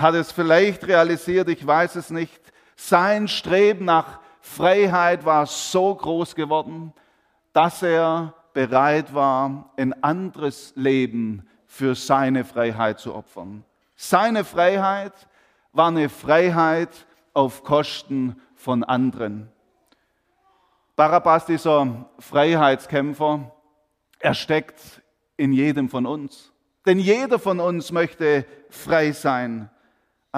Hat 0.00 0.14
es 0.14 0.32
vielleicht 0.32 0.86
realisiert, 0.86 1.48
ich 1.48 1.66
weiß 1.66 1.96
es 1.96 2.10
nicht. 2.10 2.40
Sein 2.76 3.28
Streben 3.28 3.84
nach 3.84 4.20
Freiheit 4.40 5.24
war 5.24 5.46
so 5.46 5.94
groß 5.94 6.34
geworden, 6.34 6.92
dass 7.52 7.82
er 7.82 8.34
bereit 8.52 9.12
war, 9.12 9.72
ein 9.76 10.02
anderes 10.02 10.72
Leben 10.76 11.48
für 11.66 11.94
seine 11.94 12.44
Freiheit 12.44 12.98
zu 12.98 13.14
opfern. 13.14 13.64
Seine 13.94 14.44
Freiheit 14.44 15.12
war 15.72 15.88
eine 15.88 16.08
Freiheit 16.08 16.90
auf 17.34 17.62
Kosten 17.62 18.40
von 18.54 18.84
anderen. 18.84 19.50
Barabbas, 20.96 21.46
dieser 21.46 22.06
Freiheitskämpfer, 22.18 23.52
er 24.18 24.34
steckt 24.34 25.02
in 25.36 25.52
jedem 25.52 25.88
von 25.88 26.06
uns. 26.06 26.52
Denn 26.86 26.98
jeder 26.98 27.38
von 27.38 27.60
uns 27.60 27.92
möchte 27.92 28.44
frei 28.70 29.12
sein. 29.12 29.70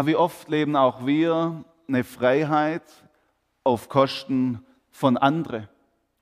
Aber 0.00 0.07
wie 0.07 0.16
oft 0.16 0.49
leben 0.49 0.76
auch 0.76 1.04
wir 1.04 1.62
eine 1.87 2.04
Freiheit 2.04 2.85
auf 3.64 3.90
Kosten 3.90 4.64
von 4.90 5.19
anderen. 5.19 5.69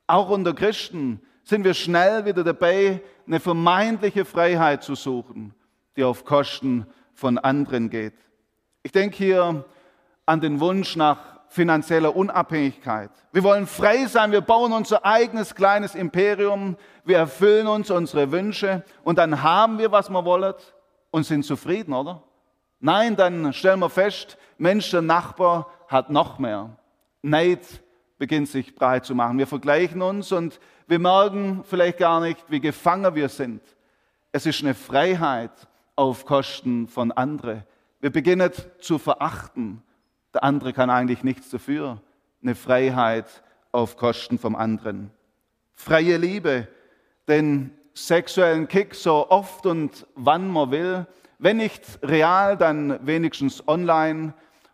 Auch 0.05 0.29
unter 0.31 0.53
Christen 0.53 1.21
sind 1.45 1.63
wir 1.63 1.73
schnell 1.73 2.25
wieder 2.25 2.43
dabei, 2.43 3.01
eine 3.25 3.39
vermeintliche 3.39 4.25
Freiheit 4.25 4.83
zu 4.83 4.95
suchen, 4.95 5.55
die 5.95 6.03
auf 6.03 6.25
Kosten 6.25 6.87
von 7.13 7.37
anderen 7.37 7.89
geht. 7.89 8.15
Ich 8.83 8.91
denke 8.91 9.15
hier 9.15 9.63
an 10.25 10.41
den 10.41 10.59
Wunsch 10.59 10.97
nach 10.97 11.39
finanzieller 11.47 12.13
Unabhängigkeit. 12.13 13.11
Wir 13.31 13.43
wollen 13.43 13.65
frei 13.65 14.07
sein, 14.07 14.33
wir 14.33 14.41
bauen 14.41 14.73
unser 14.73 15.05
eigenes 15.05 15.55
kleines 15.55 15.95
Imperium, 15.95 16.75
wir 17.05 17.15
erfüllen 17.15 17.67
uns 17.67 17.89
unsere 17.89 18.29
Wünsche 18.33 18.83
und 19.05 19.17
dann 19.17 19.41
haben 19.41 19.77
wir, 19.77 19.89
was 19.89 20.09
wir 20.09 20.25
wollen 20.25 20.53
und 21.11 21.23
sind 21.23 21.45
zufrieden, 21.45 21.93
oder? 21.93 22.23
Nein, 22.79 23.15
dann 23.15 23.53
stellen 23.53 23.79
wir 23.79 23.89
fest, 23.89 24.37
Mensch, 24.57 24.91
der 24.91 25.01
Nachbar 25.01 25.67
hat 25.87 26.09
noch 26.09 26.39
mehr. 26.39 26.77
Neid 27.21 27.59
beginnt 28.17 28.47
sich 28.47 28.75
breit 28.75 29.05
zu 29.05 29.15
machen. 29.15 29.37
Wir 29.37 29.47
vergleichen 29.47 30.01
uns 30.01 30.31
und 30.31 30.59
wir 30.87 30.99
merken 30.99 31.63
vielleicht 31.63 31.97
gar 31.97 32.21
nicht, 32.21 32.43
wie 32.49 32.59
gefangen 32.59 33.15
wir 33.15 33.29
sind. 33.29 33.61
Es 34.31 34.45
ist 34.45 34.61
eine 34.61 34.75
Freiheit 34.75 35.51
auf 35.95 36.25
Kosten 36.25 36.87
von 36.87 37.11
anderen. 37.11 37.63
Wir 37.99 38.11
beginnen 38.11 38.51
zu 38.79 38.97
verachten. 38.97 39.81
Der 40.33 40.43
andere 40.43 40.73
kann 40.73 40.89
eigentlich 40.89 41.23
nichts 41.23 41.49
dafür. 41.49 42.01
Eine 42.41 42.55
Freiheit 42.55 43.43
auf 43.71 43.97
Kosten 43.97 44.37
vom 44.37 44.55
anderen. 44.55 45.11
Freie 45.73 46.17
Liebe, 46.17 46.67
den 47.27 47.71
sexuellen 47.93 48.67
Kick 48.67 48.95
so 48.95 49.29
oft 49.29 49.65
und 49.65 50.05
wann 50.15 50.47
man 50.49 50.71
will. 50.71 51.07
Wenn 51.39 51.57
nicht 51.57 51.81
real, 52.03 52.57
dann 52.57 53.05
wenigstens 53.07 53.65
online. 53.67 54.33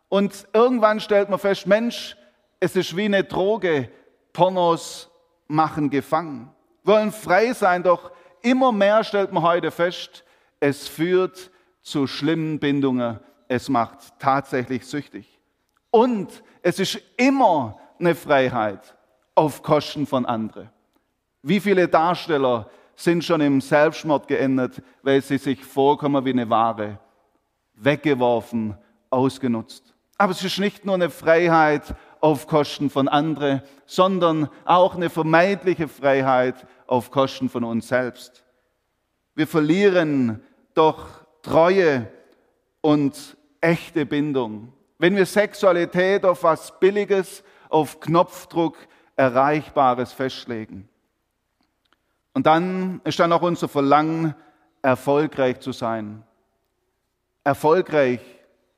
Und 0.10 0.48
irgendwann 0.52 1.00
stellt 1.00 1.30
man 1.30 1.40
fest, 1.40 1.68
Mensch, 1.68 2.18
es 2.60 2.76
ist 2.76 2.98
wie 2.98 3.06
eine 3.06 3.24
Droge. 3.24 3.90
Pornos 4.34 5.10
machen 5.48 5.90
gefangen. 5.90 6.52
Wollen 6.84 7.12
frei 7.12 7.54
sein, 7.54 7.84
doch 7.84 8.12
immer 8.42 8.72
mehr 8.72 9.04
stellt 9.04 9.32
man 9.32 9.44
heute 9.44 9.72
fest, 9.72 10.24
es 10.60 10.88
führt 10.88 11.52
zu 11.82 12.08
schlimmen 12.08 12.60
Bindungen. 12.60 13.20
Es 13.48 13.70
macht 13.70 14.00
tatsächlich 14.20 14.86
süchtig. 14.86 15.40
Und 15.92 16.44
es 16.64 16.80
ist 16.80 17.00
immer 17.16 17.80
eine 18.00 18.16
Freiheit 18.16 18.96
auf 19.36 19.62
Kosten 19.62 20.08
von 20.08 20.26
anderen. 20.26 20.70
Wie 21.44 21.60
viele 21.60 21.88
Darsteller 21.88 22.70
sind 22.96 23.24
schon 23.24 23.42
im 23.42 23.62
Selbstmord 23.62 24.28
geendet, 24.28 24.82
weil 25.04 25.22
sie 25.22 25.38
sich 25.38 25.64
vorkommen 25.64 26.24
wie 26.26 26.32
eine 26.32 26.50
Ware, 26.50 27.00
weggeworfen, 27.76 28.78
ausgenutzt. 29.10 29.94
Aber 30.18 30.32
es 30.32 30.44
ist 30.44 30.60
nicht 30.60 30.86
nur 30.86 30.96
eine 30.96 31.10
Freiheit 31.10 31.96
auf 32.22 32.48
Kosten 32.48 32.90
von 32.90 33.08
anderen, 33.08 33.62
sondern 33.86 34.50
auch 34.64 34.96
eine 34.96 35.10
vermeintliche 35.10 35.88
Freiheit 35.88 36.66
auf 36.88 37.12
Kosten 37.12 37.50
von 37.50 37.64
uns 37.64 37.88
selbst. 37.88 38.44
Wir 39.36 39.48
verlieren 39.48 40.42
doch 40.74 41.06
Treue 41.42 42.12
und 42.82 43.38
echte 43.62 44.06
Bindung. 44.06 44.74
Wenn 44.98 45.16
wir 45.16 45.26
Sexualität 45.26 46.24
auf 46.24 46.44
was 46.44 46.80
Billiges, 46.80 47.44
auf 47.70 48.00
Knopfdruck 48.00 48.78
Erreichbares 49.16 50.12
festlegen. 50.12 50.90
Und 52.36 52.46
dann 52.46 53.00
ist 53.06 53.18
dann 53.18 53.32
auch 53.32 53.42
unser 53.42 53.70
Verlangen, 53.70 54.36
erfolgreich 54.82 55.62
zu 55.62 55.72
sein. 55.72 56.22
Erfolgreich 57.46 58.20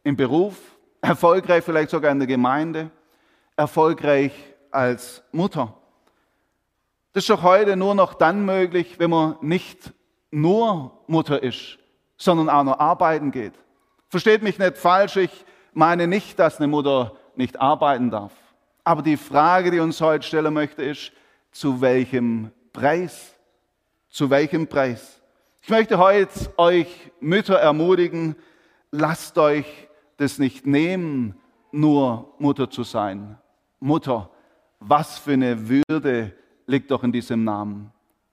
im 0.03 0.15
Beruf, 0.15 0.55
erfolgreich 1.01 1.63
vielleicht 1.63 1.89
sogar 1.89 2.11
in 2.11 2.19
der 2.19 2.27
Gemeinde, 2.27 2.91
erfolgreich 3.55 4.31
als 4.69 5.23
Mutter. 5.31 5.73
Das 7.13 7.23
ist 7.23 7.31
doch 7.31 7.41
heute 7.41 7.75
nur 7.75 7.95
noch 7.95 8.13
dann 8.13 8.45
möglich, 8.45 8.99
wenn 8.99 9.09
man 9.09 9.37
nicht 9.41 9.91
nur 10.29 11.03
Mutter 11.07 11.41
ist, 11.41 11.79
sondern 12.15 12.49
auch 12.49 12.63
noch 12.63 12.79
arbeiten 12.79 13.31
geht. 13.31 13.53
Versteht 14.07 14.43
mich 14.43 14.59
nicht 14.59 14.77
falsch, 14.77 15.15
ich 15.15 15.45
meine 15.73 16.05
nicht, 16.05 16.37
dass 16.37 16.57
eine 16.57 16.67
Mutter 16.67 17.13
nicht 17.35 17.59
arbeiten 17.59 18.11
darf. 18.11 18.33
Aber 18.83 19.01
die 19.01 19.17
Frage, 19.17 19.71
die 19.71 19.79
uns 19.79 19.99
heute 19.99 20.27
stellen 20.27 20.53
möchte, 20.53 20.83
ist, 20.83 21.11
zu 21.51 21.81
welchem 21.81 22.51
Preis? 22.71 23.33
Zu 24.17 24.31
welchem 24.31 24.65
Preis? 24.65 25.21
Ich 25.61 25.69
möchte 25.69 25.99
heute 25.99 26.27
euch 26.57 26.87
Mütter 27.19 27.59
ermutigen, 27.59 28.35
lasst 28.89 29.37
euch 29.37 29.67
das 30.17 30.39
nicht 30.39 30.65
nehmen, 30.65 31.35
nur 31.71 32.33
Mutter 32.39 32.67
zu 32.67 32.81
sein. 32.81 33.37
Mutter, 33.79 34.31
was 34.79 35.19
für 35.19 35.33
eine 35.33 35.69
Würde 35.69 36.33
liegt 36.65 36.89
doch 36.89 37.03
in 37.03 37.11
diesem 37.11 37.43
Namen. 37.43 37.91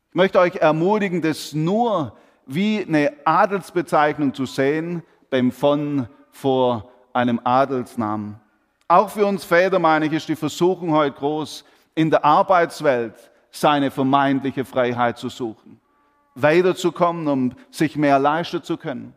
Ich 0.09 0.15
möchte 0.15 0.39
euch 0.39 0.57
ermutigen, 0.57 1.21
das 1.21 1.53
nur 1.53 2.17
wie 2.47 2.83
eine 2.83 3.13
Adelsbezeichnung 3.27 4.33
zu 4.33 4.47
sehen 4.47 5.03
beim 5.29 5.53
von 5.53 6.09
vor 6.31 6.91
einem 7.13 7.39
Adelsnamen. 7.45 8.41
Auch 8.89 9.11
für 9.11 9.27
uns 9.27 9.45
Väter, 9.45 9.79
meine 9.79 10.07
ich, 10.07 10.15
ist 10.15 10.31
die 10.31 10.37
Versuchung 10.37 10.93
heute 10.93 11.15
groß, 11.19 11.63
in 11.95 12.11
der 12.11 12.25
Arbeitswelt 12.25 13.34
seine 13.57 13.91
vermeintliche 13.91 14.65
Freiheit 14.65 15.19
zu 15.19 15.29
suchen, 15.29 15.81
weiterzukommen, 16.35 17.29
um 17.29 17.53
sich 17.71 17.97
mehr 17.97 18.19
leisten 18.19 18.63
zu 18.63 18.77
können. 18.77 19.15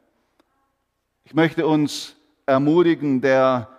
Ich 1.24 1.34
möchte 1.34 1.66
uns 1.66 2.16
ermutigen, 2.46 3.22
der 3.22 3.70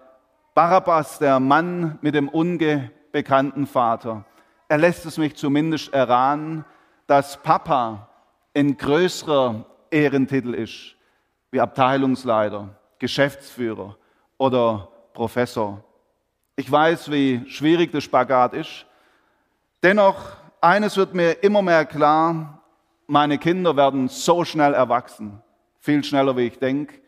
Barabbas, 0.54 1.18
der 1.18 1.38
Mann 1.38 1.98
mit 2.02 2.14
dem 2.14 2.28
unbekannten 2.28 3.66
Vater, 3.66 4.24
er 4.68 4.78
lässt 4.78 5.06
es 5.06 5.16
mich 5.16 5.36
zumindest 5.36 5.94
erahnen, 5.94 6.64
dass 7.06 7.42
Papa 7.42 8.08
ein 8.54 8.76
größerer 8.76 9.64
Ehrentitel 9.90 10.52
ist 10.52 10.94
wie 11.50 11.60
Abteilungsleiter, 11.60 12.76
Geschäftsführer 12.98 13.96
oder 14.36 14.88
Professor. 15.14 15.82
Ich 16.56 16.70
weiß, 16.70 17.10
wie 17.10 17.48
schwierig 17.48 17.92
der 17.92 18.00
Spagat 18.00 18.52
ist. 18.52 18.84
Dennoch, 19.82 20.36
eines 20.60 20.96
wird 20.96 21.14
mir 21.14 21.42
immer 21.42 21.62
mehr 21.62 21.84
klar, 21.84 22.62
meine 23.06 23.38
Kinder 23.38 23.76
werden 23.76 24.08
so 24.08 24.44
schnell 24.44 24.74
erwachsen, 24.74 25.42
viel 25.78 26.04
schneller, 26.04 26.36
wie 26.36 26.46
ich 26.48 26.58
denke. 26.58 27.00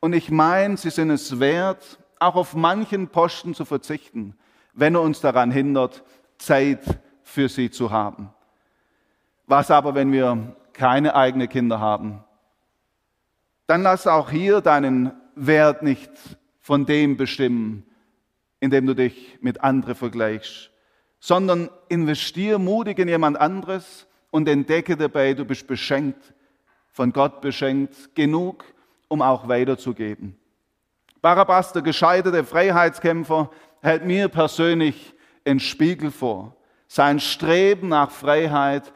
Und 0.00 0.12
ich 0.12 0.30
meine, 0.30 0.76
sie 0.76 0.90
sind 0.90 1.10
es 1.10 1.38
wert, 1.40 1.98
auch 2.18 2.34
auf 2.34 2.54
manchen 2.54 3.08
Posten 3.08 3.54
zu 3.54 3.64
verzichten, 3.64 4.36
wenn 4.72 4.94
er 4.94 5.02
uns 5.02 5.20
daran 5.20 5.50
hindert, 5.50 6.02
Zeit 6.38 6.82
für 7.22 7.48
sie 7.48 7.70
zu 7.70 7.90
haben. 7.90 8.30
Was 9.46 9.70
aber, 9.70 9.94
wenn 9.94 10.12
wir 10.12 10.56
keine 10.72 11.14
eigenen 11.14 11.48
Kinder 11.48 11.80
haben? 11.80 12.24
Dann 13.66 13.82
lass 13.82 14.06
auch 14.06 14.30
hier 14.30 14.60
deinen 14.60 15.12
Wert 15.34 15.82
nicht 15.82 16.10
von 16.60 16.86
dem 16.86 17.16
bestimmen, 17.16 17.84
indem 18.60 18.86
du 18.86 18.94
dich 18.94 19.38
mit 19.40 19.62
anderen 19.62 19.94
vergleichst, 19.94 20.70
sondern 21.20 21.70
investier 21.88 22.58
mutig 22.58 22.98
in 22.98 23.08
jemand 23.08 23.38
anderes 23.38 24.06
und 24.30 24.48
entdecke 24.48 24.96
dabei, 24.96 25.34
du 25.34 25.44
bist 25.44 25.66
beschenkt, 25.66 26.34
von 26.88 27.12
Gott 27.12 27.40
beschenkt, 27.40 28.14
genug, 28.14 28.64
um 29.08 29.22
auch 29.22 29.48
weiterzugeben. 29.48 30.36
Barabbas, 31.20 31.72
der 31.72 31.82
gescheiterte 31.82 32.44
Freiheitskämpfer, 32.44 33.50
hält 33.80 34.04
mir 34.04 34.28
persönlich 34.28 35.14
einen 35.44 35.60
Spiegel 35.60 36.10
vor. 36.10 36.56
Sein 36.86 37.20
Streben 37.20 37.88
nach 37.88 38.10
Freiheit 38.10 38.92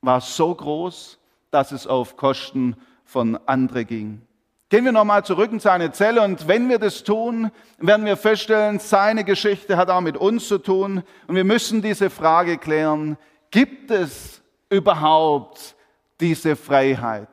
war 0.00 0.20
so 0.20 0.54
groß, 0.54 1.18
dass 1.50 1.72
es 1.72 1.86
auf 1.86 2.16
Kosten 2.16 2.76
von 3.04 3.38
anderen 3.46 3.86
ging. 3.86 4.22
Gehen 4.70 4.84
wir 4.84 4.92
nochmal 4.92 5.24
zurück 5.24 5.50
in 5.50 5.58
seine 5.58 5.90
Zelle 5.90 6.22
und 6.22 6.46
wenn 6.46 6.68
wir 6.68 6.78
das 6.78 7.02
tun, 7.02 7.50
werden 7.78 8.06
wir 8.06 8.16
feststellen, 8.16 8.78
seine 8.78 9.24
Geschichte 9.24 9.76
hat 9.76 9.90
auch 9.90 10.00
mit 10.00 10.16
uns 10.16 10.46
zu 10.46 10.58
tun 10.58 11.02
und 11.26 11.34
wir 11.34 11.42
müssen 11.42 11.82
diese 11.82 12.08
Frage 12.08 12.56
klären, 12.56 13.18
gibt 13.50 13.90
es 13.90 14.40
überhaupt 14.68 15.74
diese 16.20 16.54
Freiheit? 16.54 17.26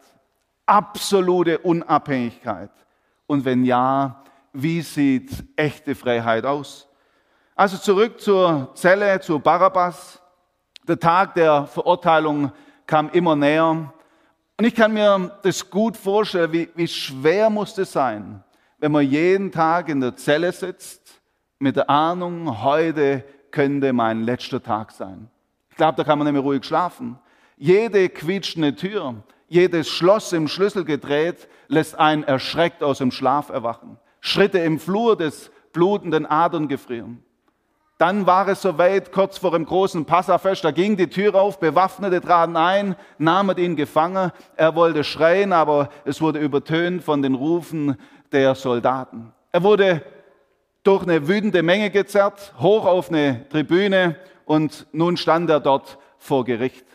Absolute 0.65 1.59
Unabhängigkeit? 1.59 2.71
Und 3.27 3.45
wenn 3.45 3.63
ja, 3.63 4.23
wie 4.51 4.81
sieht 4.81 5.29
echte 5.55 5.93
Freiheit 5.93 6.43
aus? 6.43 6.87
Also 7.55 7.77
zurück 7.77 8.19
zur 8.19 8.71
Zelle, 8.73 9.19
zu 9.19 9.37
Barabbas. 9.37 10.19
Der 10.87 10.99
Tag 10.99 11.35
der 11.35 11.67
Verurteilung 11.67 12.51
kam 12.87 13.09
immer 13.09 13.35
näher. 13.35 13.93
Und 14.59 14.65
ich 14.65 14.73
kann 14.73 14.93
mir 14.93 15.37
das 15.43 15.69
gut 15.69 15.95
vorstellen, 15.95 16.51
wie, 16.51 16.69
wie 16.73 16.87
schwer 16.87 17.49
muss 17.49 17.77
es 17.77 17.91
sein, 17.91 18.43
wenn 18.79 18.91
man 18.91 19.07
jeden 19.07 19.51
Tag 19.51 19.87
in 19.87 20.01
der 20.01 20.15
Zelle 20.15 20.51
sitzt 20.51 21.21
mit 21.59 21.75
der 21.75 21.89
Ahnung, 21.89 22.63
heute 22.63 23.23
könnte 23.51 23.93
mein 23.93 24.23
letzter 24.23 24.61
Tag 24.61 24.91
sein. 24.91 25.29
Ich 25.69 25.77
glaube, 25.77 25.95
da 25.95 26.03
kann 26.03 26.17
man 26.17 26.31
mehr 26.31 26.41
ruhig 26.41 26.65
schlafen. 26.65 27.19
Jede 27.55 28.09
quietschende 28.09 28.75
Tür, 28.75 29.15
jedes 29.47 29.89
Schloss 29.89 30.33
im 30.33 30.47
Schlüssel 30.47 30.85
gedreht, 30.85 31.47
lässt 31.67 31.97
einen 31.97 32.23
erschreckt 32.23 32.81
aus 32.81 32.97
dem 32.97 33.11
Schlaf 33.11 33.49
erwachen. 33.49 33.99
Schritte 34.21 34.57
im 34.59 34.79
Flur 34.79 35.15
des 35.15 35.51
blutenden 35.71 36.25
Adern 36.25 36.67
gefrieren. 36.67 37.23
Dann 37.97 38.27
war 38.27 38.47
es 38.47 38.61
soweit, 38.61 39.11
kurz 39.11 39.39
vor 39.39 39.51
dem 39.51 39.65
großen 39.65 40.05
Passafest, 40.05 40.63
da 40.63 40.69
ging 40.69 40.97
die 40.97 41.07
Tür 41.07 41.33
auf, 41.33 41.59
Bewaffnete 41.59 42.21
traten 42.21 42.55
ein, 42.55 42.95
nahmen 43.17 43.57
ihn 43.57 43.75
gefangen. 43.75 44.31
Er 44.55 44.75
wollte 44.75 45.03
schreien, 45.03 45.51
aber 45.51 45.89
es 46.05 46.21
wurde 46.21 46.39
übertönt 46.39 47.03
von 47.03 47.23
den 47.23 47.33
Rufen 47.33 47.97
der 48.31 48.53
Soldaten. 48.53 49.33
Er 49.51 49.63
wurde 49.63 50.03
durch 50.83 51.03
eine 51.03 51.27
wütende 51.27 51.63
Menge 51.63 51.89
gezerrt, 51.89 52.53
hoch 52.59 52.85
auf 52.85 53.09
eine 53.09 53.49
Tribüne 53.49 54.15
und 54.45 54.85
nun 54.91 55.17
stand 55.17 55.49
er 55.49 55.59
dort 55.59 55.97
vor 56.19 56.45
Gericht. 56.45 56.85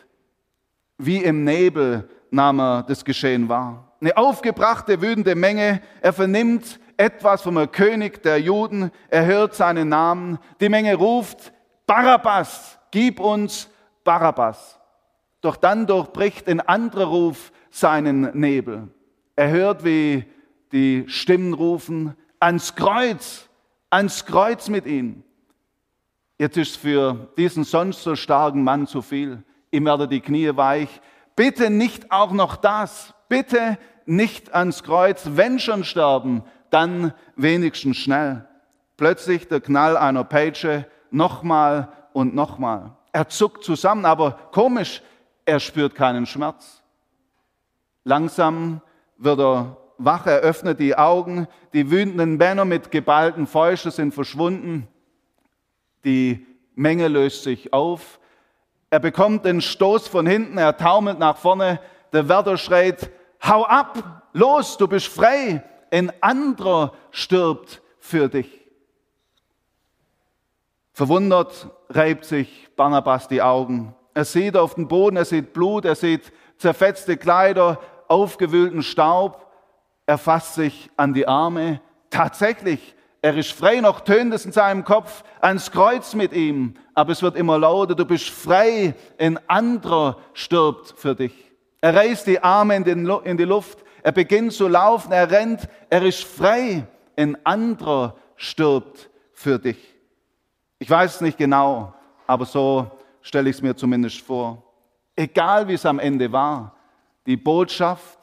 Wie 0.97 1.17
im 1.17 1.43
Nebel 1.43 2.07
nahm 2.31 2.59
er 2.59 2.83
das 2.83 3.03
Geschehen 3.03 3.49
wahr. 3.49 3.93
Eine 3.99 4.15
aufgebrachte, 4.15 5.01
wütende 5.01 5.35
Menge. 5.35 5.81
Er 6.01 6.13
vernimmt 6.13 6.79
etwas 7.03 7.41
vom 7.41 7.69
König 7.69 8.23
der 8.23 8.39
Juden. 8.39 8.89
Er 9.09 9.25
hört 9.25 9.55
seinen 9.55 9.89
Namen. 9.89 10.39
Die 10.61 10.69
Menge 10.69 10.95
ruft, 10.95 11.51
Barabbas, 11.85 12.79
gib 12.91 13.19
uns 13.19 13.69
Barabbas. 14.05 14.79
Doch 15.41 15.57
dann 15.57 15.85
durchbricht 15.85 16.47
ein 16.47 16.61
anderer 16.61 17.07
Ruf 17.07 17.51
seinen 17.69 18.39
Nebel. 18.39 18.87
Er 19.35 19.49
hört, 19.49 19.83
wie 19.83 20.23
die 20.71 21.03
Stimmen 21.07 21.53
rufen, 21.53 22.15
ans 22.39 22.73
Kreuz, 22.75 23.49
ans 23.89 24.25
Kreuz 24.25 24.69
mit 24.69 24.85
ihm. 24.85 25.23
Jetzt 26.39 26.55
ist 26.55 26.77
für 26.77 27.27
diesen 27.37 27.65
sonst 27.65 28.03
so 28.03 28.15
starken 28.15 28.63
Mann 28.63 28.87
zu 28.87 29.01
viel. 29.01 29.43
Ihm 29.71 29.85
werden 29.85 30.09
die 30.09 30.21
Knie 30.21 30.55
weich. 30.55 31.01
Bitte 31.35 31.69
nicht 31.69 32.13
auch 32.13 32.31
noch 32.31 32.55
das. 32.55 33.13
Bitte 33.27 33.77
nicht 34.05 34.53
ans 34.53 34.83
Kreuz. 34.83 35.31
Wenn 35.33 35.59
schon 35.59 35.83
sterben, 35.83 36.43
dann 36.73 37.13
wenigstens 37.35 37.97
schnell. 37.97 38.47
Plötzlich 38.97 39.47
der 39.47 39.61
Knall 39.61 39.97
einer 39.97 40.23
Peitsche, 40.23 40.85
nochmal 41.11 41.89
und 42.13 42.33
nochmal. 42.35 42.91
Er 43.11 43.29
zuckt 43.29 43.63
zusammen, 43.63 44.05
aber 44.05 44.49
komisch, 44.51 45.01
er 45.45 45.59
spürt 45.59 45.95
keinen 45.95 46.25
Schmerz. 46.25 46.81
Langsam 48.03 48.81
wird 49.17 49.39
er 49.39 49.77
wach, 49.97 50.25
er 50.25 50.39
öffnet 50.39 50.79
die 50.79 50.97
Augen, 50.97 51.47
die 51.73 51.89
wütenden 51.89 52.37
Männer 52.37 52.65
mit 52.65 52.91
geballten 52.91 53.47
Fäusten 53.47 53.91
sind 53.91 54.13
verschwunden, 54.13 54.87
die 56.03 56.45
Menge 56.75 57.07
löst 57.07 57.43
sich 57.43 57.71
auf, 57.71 58.19
er 58.89 58.99
bekommt 58.99 59.45
den 59.45 59.61
Stoß 59.61 60.07
von 60.07 60.25
hinten, 60.25 60.57
er 60.57 60.77
taumelt 60.77 61.19
nach 61.19 61.37
vorne, 61.37 61.79
der 62.11 62.27
Wärter 62.29 62.57
schreit, 62.57 63.09
hau 63.43 63.63
ab, 63.63 64.23
los, 64.33 64.77
du 64.77 64.87
bist 64.87 65.07
frei, 65.07 65.63
ein 65.93 66.11
anderer 66.21 66.93
stirbt 67.11 67.81
für 67.99 68.27
dich. 68.27 68.49
Verwundert 70.91 71.69
reibt 71.89 72.25
sich 72.25 72.69
Barnabas 72.75 73.27
die 73.27 73.43
Augen. 73.43 73.95
Er 74.15 74.25
sieht 74.25 74.57
auf 74.57 74.73
den 74.73 74.87
Boden, 74.87 75.17
er 75.17 75.25
sieht 75.25 75.53
Blut, 75.53 75.85
er 75.85 75.95
sieht 75.95 76.33
zerfetzte 76.57 77.15
Kleider, 77.15 77.79
aufgewühlten 78.07 78.81
Staub. 78.81 79.51
Er 80.07 80.17
fasst 80.17 80.55
sich 80.55 80.89
an 80.97 81.13
die 81.13 81.27
Arme. 81.27 81.79
Tatsächlich, 82.09 82.95
er 83.21 83.37
ist 83.37 83.51
frei, 83.51 83.79
noch 83.79 84.01
tönt 84.01 84.33
es 84.33 84.45
in 84.45 84.51
seinem 84.51 84.83
Kopf, 84.83 85.23
ans 85.41 85.71
Kreuz 85.71 86.15
mit 86.15 86.33
ihm. 86.33 86.75
Aber 86.95 87.11
es 87.11 87.21
wird 87.21 87.35
immer 87.35 87.59
lauter, 87.59 87.93
du 87.93 88.05
bist 88.05 88.29
frei, 88.29 88.95
ein 89.19 89.39
anderer 89.47 90.17
stirbt 90.33 90.95
für 90.97 91.13
dich. 91.15 91.33
Er 91.81 91.95
reißt 91.95 92.25
die 92.25 92.41
Arme 92.41 92.75
in 92.75 93.37
die 93.37 93.43
Luft, 93.43 93.83
er 94.03 94.11
beginnt 94.11 94.53
zu 94.53 94.67
laufen, 94.67 95.11
er 95.11 95.31
rennt, 95.31 95.67
er 95.89 96.03
ist 96.03 96.23
frei, 96.23 96.85
ein 97.15 97.37
anderer 97.45 98.15
stirbt 98.35 99.09
für 99.31 99.57
dich. 99.57 99.77
Ich 100.79 100.89
weiß 100.89 101.15
es 101.15 101.21
nicht 101.21 101.37
genau, 101.37 101.93
aber 102.27 102.45
so 102.45 102.91
stelle 103.21 103.49
ich 103.49 103.55
es 103.55 103.61
mir 103.61 103.75
zumindest 103.75 104.21
vor. 104.21 104.61
Egal 105.15 105.67
wie 105.67 105.73
es 105.73 105.85
am 105.85 105.99
Ende 105.99 106.31
war, 106.31 106.75
die 107.25 107.37
Botschaft 107.37 108.19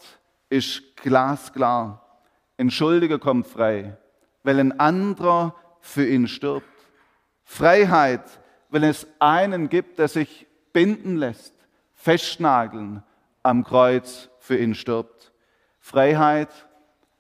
ist 0.50 0.96
glasklar. 0.96 2.04
Ein 2.58 2.70
Schuldiger 2.70 3.18
kommt 3.18 3.46
frei, 3.46 3.96
weil 4.42 4.60
ein 4.60 4.78
anderer 4.78 5.54
für 5.80 6.06
ihn 6.06 6.28
stirbt. 6.28 6.66
Freiheit, 7.44 8.24
wenn 8.68 8.82
es 8.82 9.06
einen 9.18 9.70
gibt, 9.70 9.98
der 9.98 10.08
sich 10.08 10.46
binden 10.72 11.16
lässt, 11.16 11.54
festnageln, 11.94 13.02
am 13.42 13.64
Kreuz 13.64 14.28
für 14.38 14.58
ihn 14.58 14.74
stirbt. 14.74 15.29
Freiheit, 15.80 16.50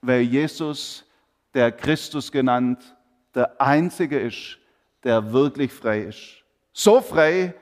weil 0.00 0.20
Jesus, 0.22 1.04
der 1.52 1.72
Christus 1.72 2.30
genannt, 2.30 2.96
der 3.34 3.60
Einzige 3.60 4.18
ist, 4.20 4.58
der 5.02 5.32
wirklich 5.32 5.72
frei 5.72 6.02
ist. 6.02 6.44
So 6.72 7.00
frei, 7.00 7.54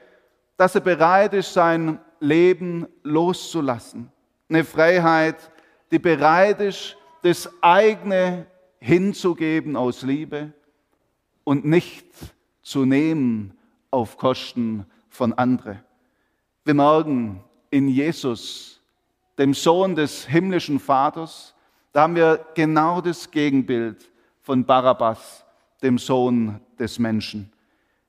dass 0.57 0.75
er 0.75 0.81
bereit 0.81 1.33
ist, 1.35 1.53
sein 1.53 1.99
Leben 2.21 2.87
loszulassen. 3.03 4.11
Eine 4.49 4.65
Freiheit, 4.65 5.51
die 5.91 5.99
bereit 5.99 6.61
ist, 6.61 6.97
das 7.23 7.51
eigene 7.63 8.47
hinzugeben 8.81 9.77
aus 9.77 10.03
Liebe 10.03 10.53
und 11.45 11.65
nicht 11.65 12.07
zu 12.63 12.85
nehmen 12.85 13.57
auf 13.91 14.17
Kosten 14.17 14.87
von 15.09 15.33
anderen. 15.33 15.83
Wir 16.65 16.75
merken 16.75 17.43
in 17.71 17.89
Jesus, 17.89 18.78
dem 19.39 19.55
Sohn 19.55 19.95
des 19.95 20.27
himmlischen 20.27 20.81
Vaters, 20.81 21.55
da 21.93 22.03
haben 22.03 22.17
wir 22.17 22.45
genau 22.55 23.01
das 23.01 23.31
Gegenbild 23.31 24.11
von 24.43 24.65
Barabbas, 24.65 25.45
dem 25.83 25.97
Sohn 25.97 26.61
des 26.79 26.99
Menschen. 26.99 27.53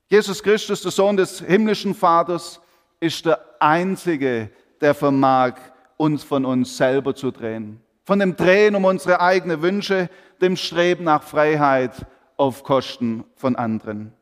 Jesus 0.07 0.41
Christus, 0.41 0.81
der 0.81 0.91
Sohn 0.91 1.15
des 1.15 1.39
himmlischen 1.39 1.93
Vaters, 1.93 2.59
ist 2.99 3.25
der 3.25 3.39
Einzige, 3.59 4.49
der 4.81 4.95
vermag, 4.95 5.53
uns 5.97 6.23
von 6.23 6.45
uns 6.45 6.75
selber 6.75 7.13
zu 7.13 7.29
drehen. 7.29 7.79
Von 8.05 8.19
dem 8.19 8.35
Drehen 8.35 8.75
um 8.75 8.85
unsere 8.85 9.21
eigenen 9.21 9.61
Wünsche, 9.61 10.09
dem 10.41 10.55
Streben 10.55 11.03
nach 11.03 11.21
Freiheit 11.21 11.93
auf 12.37 12.63
Kosten 12.63 13.23
von 13.35 13.55
anderen. 13.55 14.13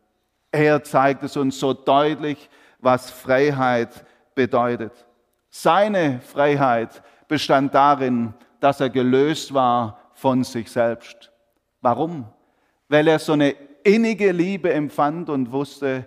Er 0.52 0.84
zeigt 0.84 1.24
es 1.24 1.38
uns 1.38 1.60
so 1.60 1.74
deutlich, 1.74 2.50
was 2.80 3.12
Freiheit 3.12 4.06
bedeutet. 4.36 5.07
Seine 5.50 6.20
Freiheit 6.22 7.02
bestand 7.28 7.74
darin, 7.74 8.34
dass 8.60 8.80
er 8.80 8.90
gelöst 8.90 9.54
war 9.54 10.00
von 10.14 10.44
sich 10.44 10.70
selbst. 10.70 11.32
Warum? 11.82 12.26
Weil 12.90 13.08
er 13.08 13.20
so 13.20 13.34
eine 13.34 13.52
innige 13.84 14.32
Liebe 14.32 14.74
empfand 14.74 15.30
und 15.30 15.52
wusste 15.52 16.06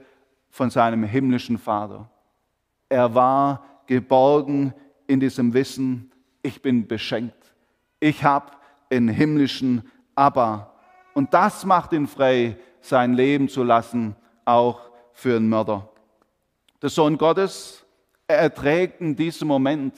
von 0.51 0.71
seinem 0.71 1.05
himmlischen 1.05 1.59
Vater. 1.59 2.11
Er 2.89 3.15
war 3.15 3.65
geborgen 3.87 4.75
in 5.07 5.21
diesem 5.21 5.55
Wissen, 5.55 6.13
ich 6.43 6.61
bin 6.63 6.87
beschenkt. 6.87 7.55
Ich 8.01 8.25
habe 8.25 8.53
einen 8.91 9.09
himmlischen 9.09 9.91
Abba. 10.15 10.73
Und 11.15 11.35
das 11.35 11.65
macht 11.65 11.93
ihn 11.93 12.07
frei, 12.07 12.57
sein 12.81 13.15
Leben 13.15 13.49
zu 13.49 13.63
lassen, 13.63 14.17
auch 14.45 14.91
für 15.13 15.37
einen 15.37 15.49
Mörder. 15.49 15.89
Der 16.81 16.89
Sohn 16.89 17.19
Gottes 17.19 17.85
er 18.31 18.39
erträgt 18.39 19.01
in 19.01 19.17
diesem 19.17 19.49
Moment 19.49 19.95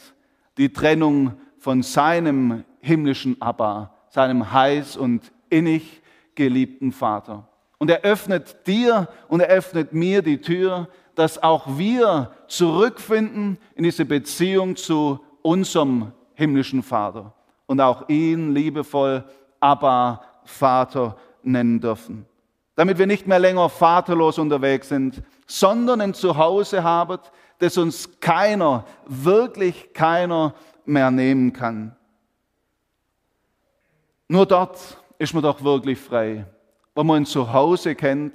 die 0.57 0.73
Trennung 0.73 1.35
von 1.59 1.83
seinem 1.83 2.65
himmlischen 2.81 3.41
Abba, 3.41 3.95
seinem 4.09 4.53
heiß 4.53 4.97
und 4.97 5.31
innig 5.51 6.03
geliebten 6.35 6.93
Vater. 6.93 7.49
Und 7.79 7.91
er 7.91 8.03
öffnet 8.03 8.67
dir 8.67 9.09
und 9.29 9.41
er 9.41 9.49
öffnet 9.49 9.93
mir 9.93 10.23
die 10.23 10.41
Tür, 10.41 10.89
dass 11.15 11.43
auch 11.43 11.79
wir 11.79 12.31
zurückfinden 12.47 13.59
in 13.75 13.85
diese 13.85 14.05
Beziehung 14.05 14.77
zu 14.77 15.21
unserem 15.43 16.13
himmlischen 16.35 16.83
Vater. 16.83 17.35
und 17.67 17.81
auch 17.81 18.09
ihn 18.09 18.53
liebevoll 18.55 19.25
Abba, 19.59 20.21
Vater 20.45 21.17
nennen 21.43 21.81
dürfen. 21.81 22.27
Damit 22.75 22.99
wir 22.99 23.07
nicht 23.07 23.27
mehr 23.27 23.39
länger 23.39 23.69
vaterlos 23.69 24.39
unterwegs 24.39 24.89
sind, 24.89 25.23
sondern 25.47 26.01
ein 26.01 26.13
Zuhause 26.13 26.83
haben, 26.83 27.19
das 27.63 27.79
uns 27.79 28.19
keiner, 28.19 28.85
wirklich 29.07 29.93
keiner 29.93 30.53
mehr 30.85 31.13
nehmen 31.13 31.53
kann. 31.53 31.95
Nur 34.27 34.47
dort 34.47 35.01
ist 35.17 35.33
man 35.33 35.45
doch 35.45 35.63
wirklich 35.63 36.01
frei, 36.01 36.45
wo 36.93 37.05
man 37.05 37.23
ein 37.23 37.27
Zuhause 37.27 37.95
kennt, 37.95 38.35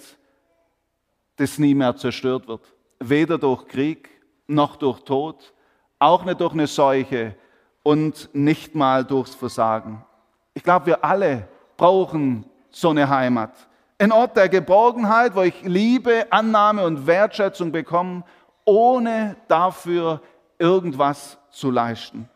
das 1.35 1.59
nie 1.59 1.75
mehr 1.75 1.93
zerstört 1.97 2.47
wird. 2.47 2.73
Weder 3.01 3.37
durch 3.37 3.67
Krieg 3.67 4.09
noch 4.47 4.77
durch 4.77 5.01
Tod, 5.01 5.53
auch 5.99 6.23
nicht 6.23 6.39
durch 6.39 6.53
eine 6.53 6.67
Seuche 6.67 7.35
und 7.83 8.29
nicht 8.31 8.75
mal 8.75 9.03
durchs 9.03 9.35
Versagen. 9.35 10.05
Ich 10.53 10.63
glaube, 10.63 10.85
wir 10.85 11.03
alle 11.03 11.49
brauchen 11.75 12.45
so 12.69 12.91
eine 12.91 13.09
Heimat. 13.09 13.51
Ein 13.99 14.13
Ort 14.13 14.37
der 14.37 14.47
Geborgenheit, 14.47 15.35
wo 15.35 15.41
ich 15.41 15.63
Liebe, 15.63 16.27
Annahme 16.29 16.85
und 16.85 17.05
Wertschätzung 17.05 17.73
bekomme, 17.73 18.23
ohne 18.67 19.37
dafür 19.47 20.21
irgendwas 20.59 21.37
zu 21.49 21.71
leisten. 21.71 22.29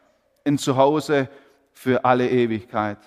Ein 0.46 0.58
Zuhause 0.58 1.30
für 1.74 2.04
alle 2.06 2.30
Ewigkeit. 2.30 2.98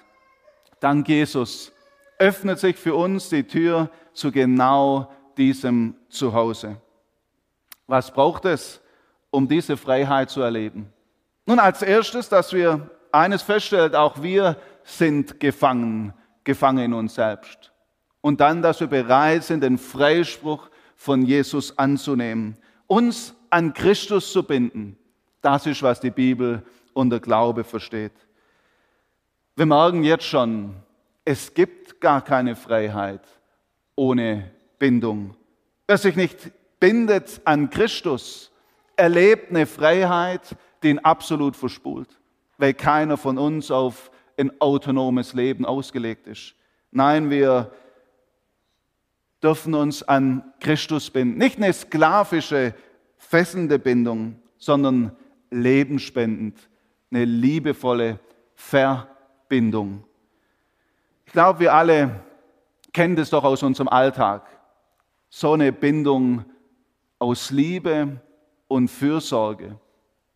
Dank 0.78 1.08
Jesus 1.08 1.72
öffnet 2.18 2.58
sich 2.58 2.76
für 2.76 2.94
uns 2.94 3.30
die 3.30 3.44
Tür 3.44 3.88
zu 4.12 4.30
genau 4.30 5.10
diesem 5.36 5.96
Zuhause. 6.08 6.76
Was 7.86 8.12
braucht 8.12 8.44
es, 8.44 8.80
um 9.30 9.48
diese 9.48 9.76
Freiheit 9.76 10.30
zu 10.30 10.42
erleben? 10.42 10.92
Nun, 11.46 11.58
als 11.58 11.82
erstes, 11.82 12.28
dass 12.28 12.52
wir 12.52 12.90
eines 13.10 13.42
feststellen, 13.42 13.94
auch 13.94 14.22
wir 14.22 14.56
sind 14.84 15.40
gefangen, 15.40 16.12
gefangen 16.44 16.84
in 16.84 16.92
uns 16.92 17.14
selbst. 17.14 17.72
Und 18.20 18.40
dann, 18.40 18.62
dass 18.62 18.80
wir 18.80 18.86
bereit 18.86 19.44
sind, 19.44 19.62
den 19.62 19.78
Freispruch 19.78 20.68
von 20.94 21.22
Jesus 21.22 21.78
anzunehmen, 21.78 22.56
uns 22.86 23.34
an 23.50 23.72
Christus 23.72 24.32
zu 24.32 24.42
binden. 24.42 24.96
Das 25.40 25.66
ist, 25.66 25.82
was 25.82 26.00
die 26.00 26.10
Bibel 26.10 26.62
unter 26.92 27.20
Glaube 27.20 27.64
versteht. 27.64 28.12
Wir 29.56 29.66
merken 29.66 30.04
jetzt 30.04 30.24
schon, 30.24 30.74
es 31.24 31.54
gibt 31.54 32.00
gar 32.00 32.22
keine 32.22 32.56
Freiheit 32.56 33.22
ohne 33.96 34.50
Bindung. 34.78 35.36
Wer 35.86 35.98
sich 35.98 36.16
nicht 36.16 36.50
bindet 36.80 37.40
an 37.44 37.70
Christus, 37.70 38.50
erlebt 38.96 39.50
eine 39.50 39.66
Freiheit, 39.66 40.56
die 40.82 40.90
ihn 40.90 40.98
absolut 40.98 41.56
verspult, 41.56 42.08
weil 42.58 42.74
keiner 42.74 43.16
von 43.16 43.38
uns 43.38 43.70
auf 43.70 44.10
ein 44.36 44.60
autonomes 44.60 45.34
Leben 45.34 45.64
ausgelegt 45.64 46.26
ist. 46.26 46.54
Nein, 46.90 47.30
wir 47.30 47.72
dürfen 49.44 49.74
uns 49.74 50.02
an 50.02 50.42
Christus 50.58 51.10
binden. 51.10 51.36
Nicht 51.38 51.58
eine 51.58 51.72
sklavische, 51.72 52.74
fesselnde 53.18 53.78
Bindung, 53.78 54.40
sondern 54.56 55.14
lebensspendend, 55.50 56.58
eine 57.10 57.26
liebevolle 57.26 58.18
Verbindung. 58.54 60.04
Ich 61.26 61.32
glaube, 61.32 61.60
wir 61.60 61.74
alle 61.74 62.20
kennen 62.92 63.16
das 63.16 63.30
doch 63.30 63.44
aus 63.44 63.62
unserem 63.62 63.88
Alltag. 63.88 64.46
So 65.28 65.52
eine 65.52 65.72
Bindung 65.72 66.44
aus 67.18 67.50
Liebe 67.50 68.20
und 68.66 68.88
Fürsorge, 68.88 69.78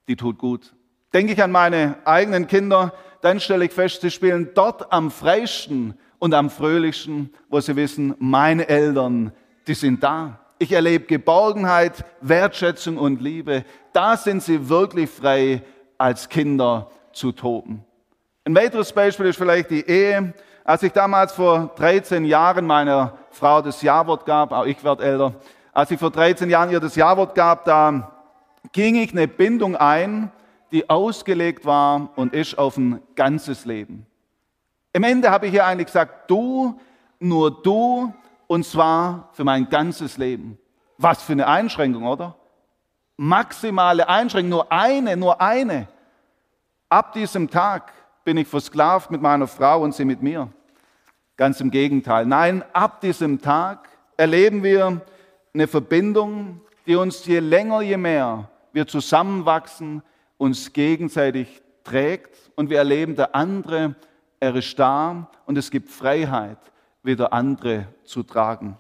die 0.07 0.17
tut 0.17 0.39
gut. 0.39 0.75
Denke 1.15 1.33
ich 1.33 1.43
an 1.43 1.51
meine 1.51 1.97
eigenen 2.05 2.47
Kinder, 2.47 2.93
dann 3.23 3.41
stelle 3.41 3.65
ich 3.65 3.73
fest, 3.73 4.03
sie 4.03 4.11
spielen 4.11 4.51
dort 4.55 4.93
am 4.93 5.11
freisten 5.11 5.99
und 6.19 6.35
am 6.35 6.51
fröhlichsten, 6.51 7.31
wo 7.49 7.61
sie 7.61 7.77
wissen, 7.77 8.15
meine 8.19 8.69
Eltern, 8.69 9.33
die 9.67 9.75
sind 9.75 10.03
da. 10.03 10.41
Ich 10.59 10.73
erlebe 10.73 11.07
Geborgenheit, 11.07 12.05
Wertschätzung 12.21 12.99
und 12.99 13.21
Liebe. 13.21 13.65
Da 13.93 14.17
sind 14.17 14.43
sie 14.43 14.69
wirklich 14.69 15.09
frei, 15.09 15.63
als 15.97 16.29
Kinder 16.29 16.91
zu 17.13 17.33
toben. 17.33 17.85
Ein 18.45 18.57
weiteres 18.57 18.93
Beispiel 18.93 19.27
ist 19.27 19.37
vielleicht 19.37 19.71
die 19.71 19.87
Ehe. 19.87 20.33
Als 20.65 20.83
ich 20.83 20.93
damals 20.93 21.33
vor 21.33 21.73
13 21.77 22.25
Jahren 22.25 22.67
meiner 22.67 23.19
Frau 23.31 23.63
das 23.63 23.83
Jawort 23.83 24.27
gab, 24.27 24.53
auch 24.53 24.67
ich 24.67 24.83
werde 24.85 25.05
älter, 25.05 25.35
als 25.73 25.91
ich 25.91 25.99
vor 25.99 26.11
13 26.11 26.51
Jahren 26.51 26.71
ihr 26.71 26.81
das 26.81 26.97
Jawort 26.97 27.35
gab, 27.35 27.65
da 27.65 28.13
ging 28.73 28.97
ich 28.97 29.13
eine 29.13 29.29
Bindung 29.29 29.77
ein, 29.77 30.31
die 30.73 30.91
ausgelegt 30.91 31.65
war 31.65 32.11
und 32.17 32.35
ist 32.35 32.59
auf 32.59 32.77
ein 32.77 33.01
ganzes 33.15 33.65
Leben. 33.65 34.07
Im 34.99 35.05
Ende 35.05 35.31
habe 35.31 35.47
ich 35.47 35.55
ihr 35.55 35.65
eigentlich 35.65 35.87
gesagt, 35.87 36.29
du, 36.29 36.77
nur 37.21 37.63
du, 37.63 38.13
und 38.49 38.67
zwar 38.67 39.29
für 39.33 39.45
mein 39.45 39.69
ganzes 39.69 40.19
Leben. 40.19 40.59
Was 40.97 41.23
für 41.23 41.35
eine 41.35 41.47
Einschränkung, 41.47 42.05
oder? 42.05 42.35
Maximale 43.17 44.09
Einschränkung, 44.09 44.51
nur 44.51 44.73
eine, 44.73 45.17
nur 45.17 45.41
eine. 45.41 45.87
Ab 46.89 47.13
diesem 47.13 47.49
Tag 47.49 47.93
bin 48.25 48.39
ich 48.39 48.49
versklavt 48.49 49.13
mit 49.13 49.23
meiner 49.23 49.47
Frau 49.47 49.83
und 49.83 49.95
sie 49.95 50.05
mit 50.05 50.21
mir. 50.21 50.49
Ganz 51.37 51.61
im 51.61 51.71
Gegenteil. 51.71 52.27
Nein, 52.27 52.65
ab 52.73 53.01
diesem 53.01 53.41
Tag 53.41 53.89
erleben 54.17 54.65
wir 54.65 55.01
eine 55.55 55.69
Verbindung, 55.69 56.61
die 56.89 56.97
uns 56.97 57.25
je 57.25 57.39
länger, 57.39 57.83
je 57.83 57.97
mehr 57.97 58.51
wir 58.73 58.89
zusammenwachsen, 58.89 60.03
uns 60.39 60.73
gegenseitig 60.73 61.63
trägt 61.85 62.51
und 62.57 62.69
wir 62.69 62.79
erleben, 62.79 63.15
der 63.15 63.37
andere, 63.37 63.95
er 64.41 64.55
ist 64.55 64.79
da 64.79 65.31
und 65.47 65.59
es 65.59 65.71
gibt 65.71 65.89
Freiheit, 65.89 66.59
wieder 67.03 67.33
andere 67.33 67.89
zu 68.05 68.23
tragen. 68.23 68.77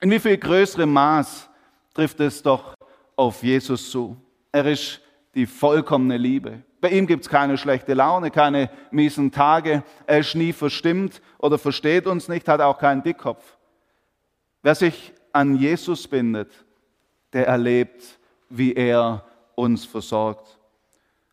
In 0.00 0.10
wie 0.10 0.18
viel 0.18 0.36
größerem 0.36 0.92
Maß 0.92 1.48
trifft 1.94 2.20
es 2.20 2.42
doch 2.42 2.74
auf 3.16 3.42
Jesus 3.42 3.90
zu? 3.90 4.16
Er 4.50 4.66
ist 4.66 5.00
die 5.34 5.46
vollkommene 5.46 6.16
Liebe. 6.16 6.62
Bei 6.80 6.90
ihm 6.90 7.06
gibt 7.06 7.22
es 7.22 7.30
keine 7.30 7.56
schlechte 7.56 7.94
Laune, 7.94 8.30
keine 8.30 8.68
miesen 8.90 9.30
Tage. 9.30 9.84
Er 10.06 10.18
ist 10.18 10.34
nie 10.34 10.52
verstimmt 10.52 11.22
oder 11.38 11.56
versteht 11.56 12.06
uns 12.06 12.28
nicht, 12.28 12.48
hat 12.48 12.60
auch 12.60 12.78
keinen 12.78 13.02
Dickkopf. 13.02 13.56
Wer 14.62 14.74
sich 14.74 15.12
an 15.32 15.56
Jesus 15.56 16.06
bindet, 16.08 16.52
der 17.32 17.46
erlebt, 17.46 18.18
wie 18.48 18.74
er 18.74 19.24
uns 19.54 19.84
versorgt. 19.84 20.58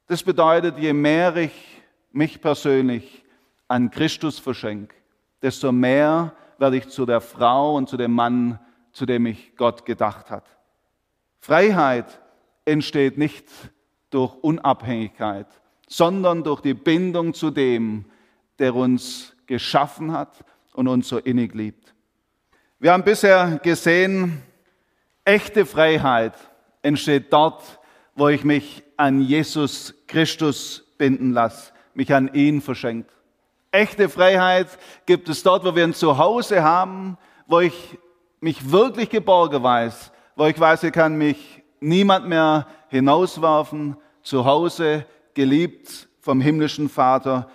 Das 0.08 0.24
bedeutet, 0.24 0.78
je 0.78 0.94
mehr 0.94 1.36
ich 1.36 1.52
mich 2.12 2.42
persönlich 2.42 3.19
an 3.70 3.90
Christus 3.92 4.40
verschenke, 4.40 4.96
desto 5.42 5.72
mehr 5.72 6.34
werde 6.58 6.78
ich 6.78 6.90
zu 6.90 7.06
der 7.06 7.22
Frau 7.22 7.78
und 7.78 7.88
zu 7.88 7.96
dem 7.96 8.12
Mann, 8.12 8.60
zu 8.92 9.06
dem 9.06 9.26
ich 9.26 9.56
Gott 9.56 9.86
gedacht 9.86 10.30
hat. 10.30 10.46
Freiheit 11.40 12.20
entsteht 12.66 13.18
nicht 13.18 13.46
durch 14.10 14.36
Unabhängigkeit, 14.36 15.48
sondern 15.88 16.44
durch 16.44 16.62
die 16.62 16.74
Bindung 16.74 17.34
zu 17.34 17.52
dem, 17.52 18.06
der 18.58 18.76
uns 18.76 19.36
geschaffen 19.46 20.12
hat 20.12 20.44
und 20.74 20.88
uns 20.88 21.08
so 21.08 21.18
innig 21.18 21.56
liebt. 21.56 21.94
Wir 22.80 22.94
haben 22.94 23.04
bisher 23.04 23.60
gesehen, 23.64 24.42
echte 25.24 25.66
Freiheit 25.66 26.34
entsteht 26.82 27.32
dort, 27.32 27.80
wo 28.16 28.28
ich 28.30 28.44
mich 28.44 28.84
an 28.98 29.22
Jesus 29.22 29.94
Christus 30.08 30.86
binden 30.98 31.32
lasse, 31.32 31.72
mich 31.94 32.14
an 32.14 32.34
ihn 32.34 32.62
verschenkt. 32.62 33.12
Echte 33.72 34.10
Freiheit 34.10 34.68
gibt 35.06 35.30
es 35.30 35.44
dort, 35.44 35.64
wo 35.64 35.76
wir 35.76 35.84
ein 35.84 35.94
Zuhause 35.94 36.64
haben, 36.64 37.18
wo 37.46 37.60
ich 37.60 38.00
mich 38.40 38.72
wirklich 38.72 39.10
geborgen 39.10 39.62
weiß, 39.62 40.12
wo 40.36 40.46
ich 40.46 40.60
weiß, 40.60 40.84
ich 40.84 40.94
kann 40.94 41.18
mich 41.18 41.62
niemand 41.80 42.28
mehr 42.28 42.68
hinauswerfen, 42.88 43.98
zu 44.24 44.46
Hause 44.46 45.06
geliebt 45.34 46.08
vom 46.22 46.42
himmlischen 46.42 46.90
Vater, 46.90 47.50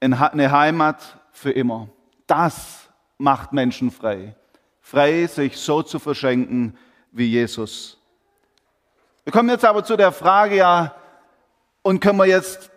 eine 0.00 0.50
Heimat 0.50 1.18
für 1.32 1.50
immer. 1.50 1.88
Das 2.26 2.88
macht 3.18 3.52
Menschen 3.52 3.90
frei. 3.90 4.34
Frei, 4.80 5.26
sich 5.26 5.56
so 5.56 5.82
zu 5.82 5.98
verschenken 5.98 6.76
wie 7.12 7.26
Jesus. 7.26 7.98
Wir 9.24 9.32
kommen 9.32 9.48
jetzt 9.48 9.64
aber 9.64 9.82
zu 9.82 9.96
der 9.96 10.12
Frage, 10.12 10.56
ja, 10.56 10.94
und 11.82 12.00
können 12.00 12.18
wir 12.18 12.26
jetzt 12.26 12.70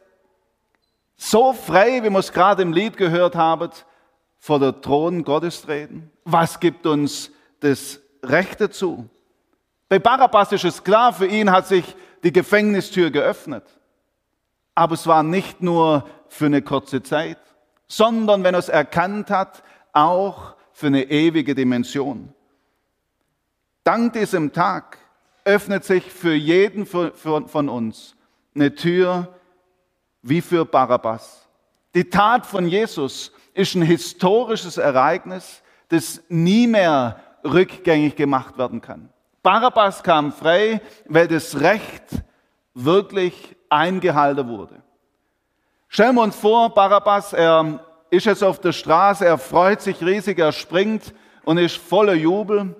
so 1.19 1.51
frei, 1.51 2.01
wie 2.01 2.09
wir 2.09 2.19
es 2.19 2.31
gerade 2.31 2.61
im 2.61 2.71
Lied 2.71 2.95
gehört 2.95 3.35
haben, 3.35 3.69
vor 4.39 4.57
der 4.57 4.79
Thron 4.79 5.23
Gottes 5.23 5.61
treten? 5.61 6.09
Was 6.23 6.59
gibt 6.59 6.85
uns 6.85 7.29
das 7.59 7.99
Recht 8.23 8.61
dazu? 8.61 9.09
Bei 9.89 9.99
Barabbas 9.99 10.53
ist 10.53 10.63
es 10.63 10.83
klar, 10.83 11.11
für 11.11 11.25
ihn 11.27 11.51
hat 11.51 11.67
sich 11.67 11.95
die 12.23 12.31
Gefängnistür 12.31 13.11
geöffnet. 13.11 13.65
Aber 14.75 14.93
es 14.93 15.05
war 15.07 15.23
nicht 15.23 15.61
nur 15.61 16.07
für 16.29 16.45
eine 16.45 16.61
kurze 16.61 17.03
Zeit, 17.03 17.39
sondern, 17.87 18.43
wenn 18.43 18.55
er 18.55 18.59
es 18.59 18.69
erkannt 18.69 19.29
hat, 19.29 19.61
auch 19.91 20.55
für 20.71 20.87
eine 20.87 21.03
ewige 21.03 21.53
Dimension. 21.53 22.33
Dank 23.83 24.13
diesem 24.13 24.53
Tag 24.53 24.99
öffnet 25.43 25.83
sich 25.83 26.13
für 26.13 26.33
jeden 26.33 26.85
von 26.85 27.69
uns 27.69 28.15
eine 28.55 28.73
Tür 28.75 29.38
wie 30.21 30.41
für 30.41 30.65
Barabbas. 30.65 31.47
Die 31.95 32.09
Tat 32.09 32.45
von 32.45 32.67
Jesus 32.67 33.31
ist 33.53 33.75
ein 33.75 33.81
historisches 33.81 34.77
Ereignis, 34.77 35.61
das 35.89 36.21
nie 36.29 36.67
mehr 36.67 37.19
rückgängig 37.43 38.15
gemacht 38.15 38.57
werden 38.57 38.81
kann. 38.81 39.09
Barabbas 39.41 40.03
kam 40.03 40.31
frei, 40.31 40.81
weil 41.07 41.27
das 41.27 41.59
Recht 41.59 42.23
wirklich 42.73 43.55
eingehalten 43.69 44.47
wurde. 44.47 44.81
Stellen 45.87 46.15
wir 46.15 46.23
uns 46.23 46.35
vor, 46.35 46.73
Barabbas, 46.73 47.33
er 47.33 47.83
ist 48.09 48.25
jetzt 48.25 48.43
auf 48.43 48.59
der 48.59 48.73
Straße, 48.73 49.25
er 49.25 49.37
freut 49.37 49.81
sich 49.81 50.01
riesig, 50.01 50.37
er 50.37 50.51
springt 50.51 51.13
und 51.43 51.57
ist 51.57 51.77
voller 51.77 52.13
Jubel. 52.13 52.75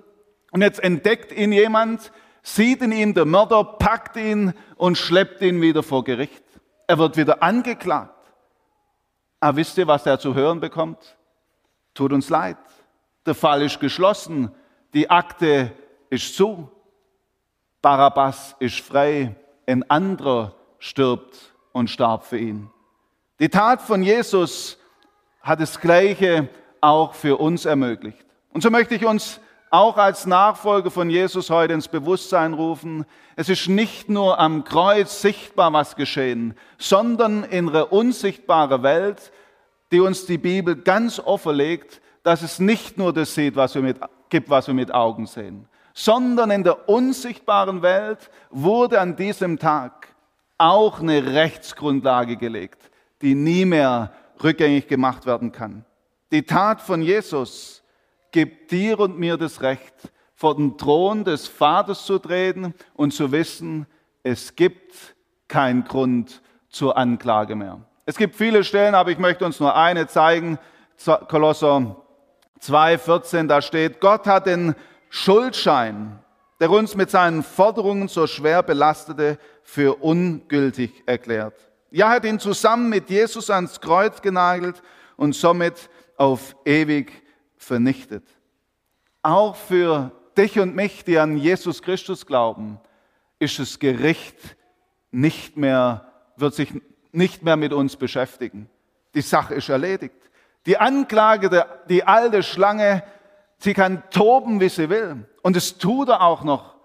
Und 0.52 0.62
jetzt 0.62 0.82
entdeckt 0.82 1.32
ihn 1.32 1.52
jemand, 1.52 2.12
sieht 2.42 2.82
in 2.82 2.92
ihm 2.92 3.14
der 3.14 3.24
Mörder, 3.24 3.64
packt 3.64 4.16
ihn 4.16 4.52
und 4.76 4.96
schleppt 4.96 5.42
ihn 5.42 5.60
wieder 5.60 5.82
vor 5.82 6.04
Gericht. 6.04 6.44
Er 6.90 6.98
wird 6.98 7.16
wieder 7.16 7.40
angeklagt. 7.40 8.32
Aber 9.38 9.58
wisst 9.58 9.78
ihr, 9.78 9.86
was 9.86 10.04
er 10.06 10.18
zu 10.18 10.34
hören 10.34 10.58
bekommt? 10.58 11.16
Tut 11.94 12.12
uns 12.12 12.28
leid. 12.30 12.56
Der 13.24 13.36
Fall 13.36 13.62
ist 13.62 13.78
geschlossen. 13.78 14.52
Die 14.92 15.08
Akte 15.08 15.70
ist 16.08 16.34
zu. 16.34 16.68
Barabbas 17.80 18.56
ist 18.58 18.80
frei. 18.80 19.36
Ein 19.68 19.88
anderer 19.88 20.56
stirbt 20.80 21.54
und 21.70 21.90
starb 21.90 22.24
für 22.24 22.38
ihn. 22.38 22.68
Die 23.38 23.50
Tat 23.50 23.82
von 23.82 24.02
Jesus 24.02 24.76
hat 25.42 25.60
das 25.60 25.78
Gleiche 25.80 26.48
auch 26.80 27.14
für 27.14 27.36
uns 27.36 27.66
ermöglicht. 27.66 28.26
Und 28.52 28.64
so 28.64 28.70
möchte 28.70 28.96
ich 28.96 29.06
uns 29.06 29.38
auch 29.70 29.96
als 29.96 30.26
Nachfolger 30.26 30.90
von 30.90 31.08
Jesus 31.08 31.48
heute 31.48 31.72
ins 31.72 31.86
Bewusstsein 31.86 32.54
rufen. 32.54 33.06
Es 33.36 33.48
ist 33.48 33.68
nicht 33.68 34.08
nur 34.08 34.38
am 34.40 34.64
Kreuz 34.64 35.22
sichtbar, 35.22 35.72
was 35.72 35.94
geschehen, 35.94 36.54
sondern 36.76 37.44
in 37.44 37.68
einer 37.68 37.92
unsichtbaren 37.92 38.82
Welt, 38.82 39.32
die 39.92 40.00
uns 40.00 40.26
die 40.26 40.38
Bibel 40.38 40.74
ganz 40.74 41.20
offenlegt, 41.20 42.02
dass 42.24 42.42
es 42.42 42.58
nicht 42.58 42.98
nur 42.98 43.12
das 43.12 43.34
sieht, 43.34 43.56
was 43.56 43.74
wir 43.76 43.82
mit, 43.82 43.98
gibt, 44.28 44.50
was 44.50 44.66
wir 44.66 44.74
mit 44.74 44.92
Augen 44.92 45.26
sehen, 45.26 45.68
sondern 45.94 46.50
in 46.50 46.64
der 46.64 46.88
unsichtbaren 46.88 47.80
Welt 47.80 48.30
wurde 48.50 49.00
an 49.00 49.16
diesem 49.16 49.58
Tag 49.58 50.08
auch 50.58 51.00
eine 51.00 51.32
Rechtsgrundlage 51.32 52.36
gelegt, 52.36 52.90
die 53.22 53.34
nie 53.34 53.64
mehr 53.64 54.12
rückgängig 54.42 54.88
gemacht 54.88 55.26
werden 55.26 55.52
kann. 55.52 55.84
Die 56.32 56.42
Tat 56.42 56.80
von 56.80 57.02
Jesus 57.02 57.79
gibt 58.32 58.70
dir 58.70 58.98
und 58.98 59.18
mir 59.18 59.36
das 59.36 59.62
Recht, 59.62 59.94
vor 60.34 60.56
den 60.56 60.78
Thron 60.78 61.24
des 61.24 61.48
Vaters 61.48 62.06
zu 62.06 62.18
treten 62.18 62.74
und 62.94 63.12
zu 63.12 63.30
wissen, 63.30 63.86
es 64.22 64.56
gibt 64.56 64.94
keinen 65.48 65.84
Grund 65.84 66.40
zur 66.70 66.96
Anklage 66.96 67.54
mehr. 67.56 67.80
Es 68.06 68.16
gibt 68.16 68.36
viele 68.36 68.64
Stellen, 68.64 68.94
aber 68.94 69.10
ich 69.10 69.18
möchte 69.18 69.44
uns 69.44 69.60
nur 69.60 69.76
eine 69.76 70.06
zeigen. 70.06 70.58
Kolosser 71.28 71.96
2,14, 72.62 73.46
da 73.46 73.62
steht, 73.62 74.00
Gott 74.00 74.26
hat 74.26 74.46
den 74.46 74.74
Schuldschein, 75.08 76.18
der 76.58 76.70
uns 76.70 76.94
mit 76.94 77.10
seinen 77.10 77.42
Forderungen 77.42 78.08
so 78.08 78.26
schwer 78.26 78.62
belastete, 78.62 79.38
für 79.62 80.02
ungültig 80.02 81.02
erklärt. 81.06 81.54
Ja, 81.90 82.10
hat 82.10 82.24
ihn 82.24 82.38
zusammen 82.38 82.88
mit 82.88 83.10
Jesus 83.10 83.50
ans 83.50 83.80
Kreuz 83.80 84.22
genagelt 84.22 84.82
und 85.16 85.34
somit 85.34 85.90
auf 86.16 86.56
ewig 86.64 87.12
vernichtet. 87.60 88.24
Auch 89.22 89.54
für 89.54 90.12
dich 90.36 90.58
und 90.58 90.74
mich, 90.74 91.04
die 91.04 91.18
an 91.18 91.36
Jesus 91.36 91.82
Christus 91.82 92.26
glauben, 92.26 92.80
ist 93.38 93.58
das 93.58 93.78
Gericht 93.78 94.56
nicht 95.10 95.56
mehr, 95.56 96.10
wird 96.36 96.54
sich 96.54 96.72
nicht 97.12 97.42
mehr 97.42 97.56
mit 97.56 97.72
uns 97.72 97.96
beschäftigen. 97.96 98.68
Die 99.14 99.20
Sache 99.20 99.54
ist 99.54 99.68
erledigt. 99.68 100.14
Die 100.66 100.78
Anklage, 100.78 101.66
die 101.88 102.04
alte 102.04 102.42
Schlange, 102.42 103.02
sie 103.58 103.74
kann 103.74 104.02
toben, 104.10 104.60
wie 104.60 104.68
sie 104.68 104.88
will. 104.88 105.26
Und 105.42 105.56
es 105.56 105.78
tut 105.78 106.08
er 106.08 106.22
auch 106.22 106.44
noch. 106.44 106.76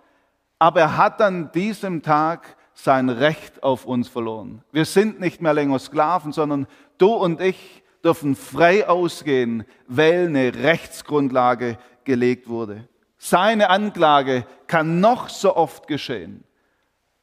Aber 0.60 0.82
er 0.82 0.98
hat 0.98 1.22
an 1.22 1.52
diesem 1.52 2.02
Tag 2.02 2.58
sein 2.74 3.10
Recht 3.10 3.64
auf 3.64 3.86
uns 3.86 4.10
verloren. 4.10 4.64
Wir 4.72 4.86
sind 4.86 5.20
nicht 5.20 5.42
mehr 5.42 5.54
länger 5.54 5.80
Sklaven, 5.80 6.34
sondern 6.34 6.68
du 6.98 7.14
und 7.14 7.40
ich 7.40 7.84
dürfen 8.06 8.36
frei 8.36 8.88
ausgehen, 8.88 9.66
weil 9.88 10.28
eine 10.28 10.54
Rechtsgrundlage 10.54 11.78
gelegt 12.04 12.48
wurde. 12.48 12.88
Seine 13.18 13.72
Anklage 13.72 14.46
kann 14.68 15.00
noch 15.00 15.30
so 15.30 15.56
oft 15.56 15.88
geschehen. 15.88 16.44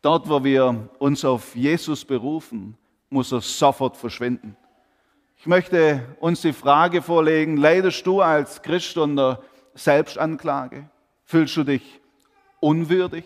Dort, 0.03 0.29
wo 0.29 0.42
wir 0.42 0.88
uns 0.99 1.25
auf 1.25 1.55
Jesus 1.55 2.05
berufen, 2.05 2.77
muss 3.09 3.31
er 3.31 3.40
sofort 3.40 3.97
verschwinden. 3.97 4.57
Ich 5.37 5.47
möchte 5.47 6.16
uns 6.18 6.40
die 6.40 6.53
Frage 6.53 7.03
vorlegen, 7.03 7.57
leidest 7.57 8.05
du 8.07 8.21
als 8.21 8.62
Christ 8.62 8.97
unter 8.97 9.42
Selbstanklage? 9.75 10.90
Fühlst 11.25 11.57
du 11.57 11.64
dich 11.64 12.01
unwürdig? 12.59 13.25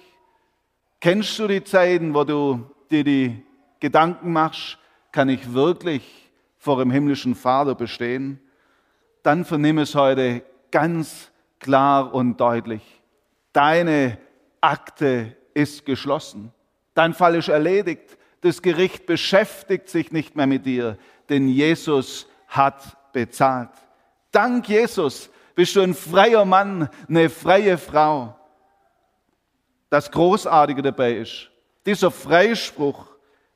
Kennst 1.01 1.38
du 1.38 1.47
die 1.47 1.64
Zeiten, 1.64 2.14
wo 2.14 2.25
du 2.25 2.71
dir 2.90 3.05
die 3.05 3.42
Gedanken 3.81 4.33
machst, 4.33 4.79
kann 5.12 5.29
ich 5.31 5.55
wirklich 5.55 6.26
vor 6.59 6.79
dem 6.79 6.90
himmlischen 6.90 7.35
Vater 7.35 7.75
bestehen, 7.75 8.40
dann 9.23 9.45
vernimm 9.45 9.79
es 9.79 9.95
heute 9.95 10.42
ganz 10.71 11.31
klar 11.59 12.14
und 12.14 12.40
deutlich. 12.40 12.83
Deine 13.53 14.19
Akte 14.61 15.37
ist 15.55 15.87
geschlossen. 15.87 16.53
Dein 16.95 17.14
Fall 17.14 17.35
ist 17.35 17.49
erledigt. 17.49 18.16
Das 18.40 18.62
Gericht 18.62 19.07
beschäftigt 19.07 19.88
sich 19.88 20.12
nicht 20.12 20.37
mehr 20.37 20.47
mit 20.47 20.66
dir, 20.66 20.99
denn 21.29 21.49
Jesus 21.49 22.29
hat 22.47 23.12
bezahlt. 23.12 23.71
Dank 24.31 24.69
Jesus 24.69 25.31
bist 25.55 25.75
du 25.75 25.81
ein 25.81 25.95
freier 25.95 26.45
Mann, 26.45 26.88
eine 27.09 27.31
freie 27.31 27.79
Frau. 27.79 28.37
Das 29.88 30.11
Großartige 30.11 30.83
dabei 30.83 31.14
ist, 31.14 31.51
dieser 31.87 32.11
Freispruch 32.11 33.07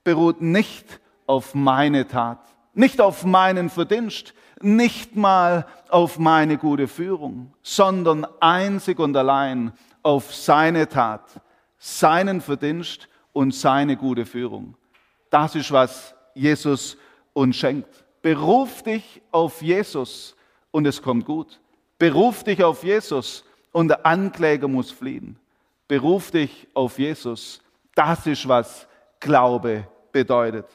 beruht 0.02 0.40
nicht 0.40 1.00
auf 1.26 1.54
meine 1.54 2.08
Tat 2.08 2.40
nicht 2.72 3.00
auf 3.00 3.24
meinen 3.24 3.70
Verdienst, 3.70 4.34
nicht 4.62 5.16
mal 5.16 5.66
auf 5.88 6.18
meine 6.18 6.58
gute 6.58 6.86
Führung, 6.86 7.52
sondern 7.62 8.26
einzig 8.40 8.98
und 8.98 9.16
allein 9.16 9.72
auf 10.02 10.34
seine 10.34 10.88
Tat, 10.88 11.40
seinen 11.78 12.40
Verdienst 12.40 13.08
und 13.32 13.54
seine 13.54 13.96
gute 13.96 14.26
Führung. 14.26 14.76
Das 15.30 15.54
ist, 15.54 15.72
was 15.72 16.14
Jesus 16.34 16.96
uns 17.32 17.56
schenkt. 17.56 18.04
Beruf 18.22 18.82
dich 18.82 19.22
auf 19.30 19.62
Jesus 19.62 20.36
und 20.70 20.86
es 20.86 21.00
kommt 21.00 21.24
gut. 21.24 21.60
Beruf 21.98 22.44
dich 22.44 22.62
auf 22.62 22.84
Jesus 22.84 23.44
und 23.72 23.88
der 23.88 24.04
Ankläger 24.04 24.68
muss 24.68 24.90
fliehen. 24.90 25.38
Beruf 25.88 26.30
dich 26.30 26.68
auf 26.74 26.98
Jesus. 26.98 27.62
Das 27.94 28.26
ist, 28.26 28.46
was 28.46 28.86
Glaube 29.20 29.86
bedeutet. 30.12 30.66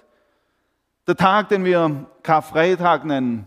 Der 1.08 1.16
Tag, 1.16 1.50
den 1.50 1.64
wir 1.66 2.08
Karfreitag 2.24 3.06
nennen, 3.06 3.46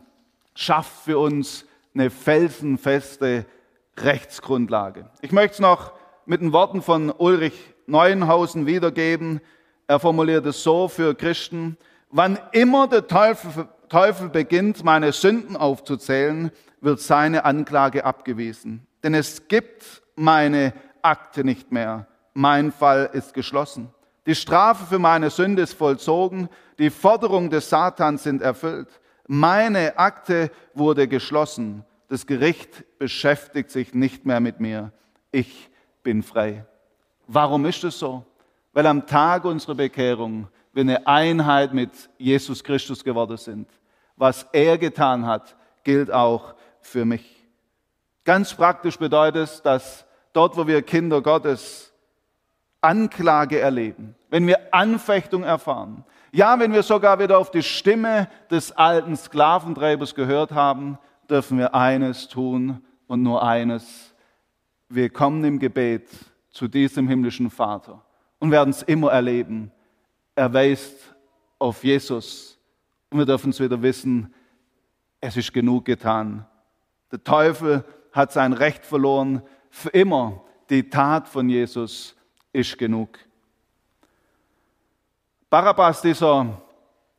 schafft 0.54 0.92
für 1.02 1.18
uns 1.18 1.64
eine 1.92 2.08
felsenfeste 2.08 3.46
Rechtsgrundlage. 3.96 5.10
Ich 5.22 5.32
möchte 5.32 5.54
es 5.54 5.58
noch 5.58 5.92
mit 6.24 6.40
den 6.40 6.52
Worten 6.52 6.82
von 6.82 7.10
Ulrich 7.10 7.74
Neuenhausen 7.88 8.66
wiedergeben. 8.66 9.40
Er 9.88 9.98
formuliert 9.98 10.46
es 10.46 10.62
so 10.62 10.86
für 10.86 11.16
Christen. 11.16 11.76
Wann 12.10 12.38
immer 12.52 12.86
der 12.86 13.08
Teufel, 13.08 13.66
Teufel 13.88 14.28
beginnt, 14.28 14.84
meine 14.84 15.10
Sünden 15.10 15.56
aufzuzählen, 15.56 16.52
wird 16.80 17.00
seine 17.00 17.44
Anklage 17.44 18.04
abgewiesen. 18.04 18.86
Denn 19.02 19.14
es 19.14 19.48
gibt 19.48 20.02
meine 20.14 20.74
Akte 21.02 21.42
nicht 21.42 21.72
mehr. 21.72 22.06
Mein 22.34 22.70
Fall 22.70 23.10
ist 23.12 23.34
geschlossen. 23.34 23.92
Die 24.28 24.34
Strafe 24.34 24.84
für 24.84 24.98
meine 24.98 25.30
Sünde 25.30 25.62
ist 25.62 25.72
vollzogen, 25.72 26.50
die 26.78 26.90
Forderungen 26.90 27.48
des 27.48 27.70
Satans 27.70 28.24
sind 28.24 28.42
erfüllt. 28.42 28.88
Meine 29.26 29.98
Akte 29.98 30.50
wurde 30.74 31.08
geschlossen. 31.08 31.82
Das 32.08 32.26
Gericht 32.26 32.84
beschäftigt 32.98 33.70
sich 33.70 33.94
nicht 33.94 34.26
mehr 34.26 34.40
mit 34.40 34.60
mir. 34.60 34.92
Ich 35.32 35.70
bin 36.02 36.22
frei. 36.22 36.66
Warum 37.26 37.64
ist 37.64 37.82
es 37.84 37.98
so? 37.98 38.22
Weil 38.74 38.86
am 38.86 39.06
Tag 39.06 39.46
unserer 39.46 39.76
Bekehrung 39.76 40.48
wir 40.74 40.82
eine 40.82 41.06
Einheit 41.06 41.72
mit 41.72 42.10
Jesus 42.18 42.62
Christus 42.62 43.02
geworden 43.02 43.38
sind. 43.38 43.70
Was 44.16 44.46
er 44.52 44.76
getan 44.76 45.24
hat, 45.24 45.56
gilt 45.84 46.12
auch 46.12 46.54
für 46.82 47.06
mich. 47.06 47.48
Ganz 48.24 48.52
praktisch 48.52 48.98
bedeutet 48.98 49.44
es, 49.44 49.62
dass 49.62 50.04
dort, 50.34 50.54
wo 50.58 50.66
wir 50.66 50.82
Kinder 50.82 51.22
Gottes 51.22 51.94
Anklage 52.80 53.58
erleben, 53.58 54.14
wenn 54.30 54.46
wir 54.46 54.72
Anfechtung 54.72 55.42
erfahren, 55.42 56.04
ja, 56.30 56.58
wenn 56.58 56.72
wir 56.72 56.82
sogar 56.82 57.18
wieder 57.18 57.38
auf 57.38 57.50
die 57.50 57.62
Stimme 57.62 58.28
des 58.50 58.72
alten 58.72 59.16
Sklaventreibers 59.16 60.14
gehört 60.14 60.52
haben, 60.52 60.98
dürfen 61.28 61.58
wir 61.58 61.74
eines 61.74 62.28
tun 62.28 62.84
und 63.06 63.22
nur 63.22 63.42
eines. 63.42 64.14
Wir 64.88 65.08
kommen 65.10 65.42
im 65.44 65.58
Gebet 65.58 66.08
zu 66.50 66.68
diesem 66.68 67.08
himmlischen 67.08 67.50
Vater 67.50 68.04
und 68.38 68.50
werden 68.50 68.70
es 68.70 68.82
immer 68.82 69.10
erleben. 69.10 69.72
Er 70.34 70.52
weist 70.52 71.14
auf 71.58 71.82
Jesus 71.82 72.58
Und 73.10 73.18
wir 73.18 73.26
dürfen 73.26 73.50
es 73.50 73.60
wieder 73.60 73.80
wissen, 73.80 74.32
es 75.20 75.36
ist 75.36 75.52
genug 75.52 75.84
getan. 75.84 76.46
Der 77.10 77.24
Teufel 77.24 77.84
hat 78.12 78.32
sein 78.32 78.52
Recht 78.52 78.84
verloren. 78.84 79.42
Für 79.70 79.88
immer 79.90 80.44
die 80.70 80.90
Tat 80.90 81.28
von 81.28 81.48
Jesus 81.48 82.14
ist 82.58 82.76
genug. 82.76 83.20
Barabbas, 85.48 86.02
dieser 86.02 86.60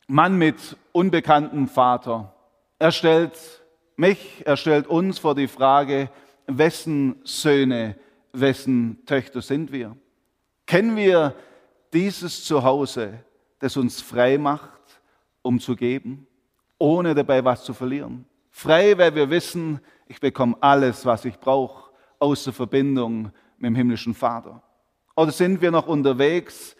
Mann 0.08 0.38
mit 0.38 0.75
unbekanntem 0.91 1.67
Vater, 1.69 2.36
er 2.78 2.91
stellt 2.91 3.32
mich, 3.95 4.43
er 4.45 4.58
stellt 4.58 4.88
uns 4.88 5.17
vor 5.17 5.36
die 5.36 5.47
Frage, 5.47 6.10
wessen 6.45 7.21
Söhne, 7.23 7.95
wessen 8.34 9.06
Töchter 9.06 9.41
sind 9.41 9.71
wir? 9.71 9.95
Kennen 10.65 10.97
wir 10.97 11.34
dieses 11.93 12.43
Zuhause, 12.43 13.23
das 13.60 13.78
uns 13.78 14.02
frei 14.02 14.38
macht, 14.38 15.02
um 15.41 15.60
zu 15.60 15.75
geben, 15.75 16.28
ohne 16.78 17.15
dabei 17.15 17.45
was 17.45 17.63
zu 17.63 17.73
verlieren? 17.73 18.25
Frei, 18.52 18.97
weil 18.97 19.15
wir 19.15 19.30
wissen, 19.30 19.80
ich 20.06 20.19
bekomme 20.19 20.58
alles, 20.60 21.06
was 21.06 21.23
ich 21.23 21.39
brauche, 21.39 21.91
aus 22.19 22.43
der 22.43 22.54
Verbindung 22.54 23.32
mit 23.58 23.69
dem 23.69 23.75
himmlischen 23.75 24.13
Vater. 24.13 24.62
Oder 25.19 25.34
sind 25.34 25.62
wir 25.62 25.69
noch 25.69 25.88
unterwegs, 25.88 26.77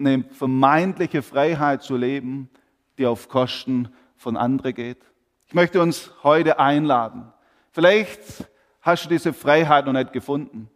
eine 0.00 0.24
vermeintliche 0.24 1.22
Freiheit 1.22 1.84
zu 1.84 1.96
leben, 1.96 2.50
die 2.98 3.06
auf 3.06 3.28
Kosten 3.28 3.90
von 4.16 4.36
anderen 4.36 4.74
geht? 4.74 4.98
Ich 5.46 5.54
möchte 5.54 5.80
uns 5.80 6.10
heute 6.24 6.58
einladen. 6.58 7.32
Vielleicht 7.70 8.50
hast 8.80 9.04
du 9.04 9.08
diese 9.10 9.32
Freiheit 9.32 9.86
noch 9.86 9.92
nicht 9.92 10.12
gefunden. 10.12 10.68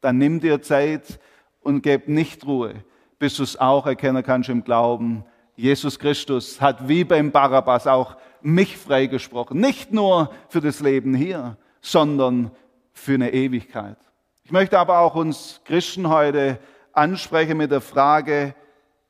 Dann 0.00 0.18
nimm 0.18 0.38
dir 0.38 0.62
Zeit 0.62 1.18
und 1.60 1.82
gib 1.82 2.06
nicht 2.06 2.46
Ruhe, 2.46 2.84
bis 3.18 3.34
du 3.34 3.42
es 3.42 3.56
auch 3.58 3.84
erkennen 3.86 4.22
kannst 4.22 4.48
im 4.48 4.62
Glauben. 4.62 5.24
Jesus 5.56 5.98
Christus 5.98 6.60
hat 6.60 6.86
wie 6.86 7.02
beim 7.02 7.32
Barabbas 7.32 7.88
auch 7.88 8.16
mich 8.42 8.76
freigesprochen. 8.76 9.58
Nicht 9.58 9.92
nur 9.92 10.30
für 10.48 10.60
das 10.60 10.78
Leben 10.78 11.14
hier, 11.14 11.56
sondern 11.80 12.52
für 12.92 13.14
eine 13.14 13.32
Ewigkeit. 13.32 13.98
Ich 14.46 14.52
möchte 14.52 14.78
aber 14.78 14.98
auch 14.98 15.14
uns 15.14 15.62
Christen 15.64 16.10
heute 16.10 16.58
ansprechen 16.92 17.56
mit 17.56 17.70
der 17.70 17.80
Frage, 17.80 18.54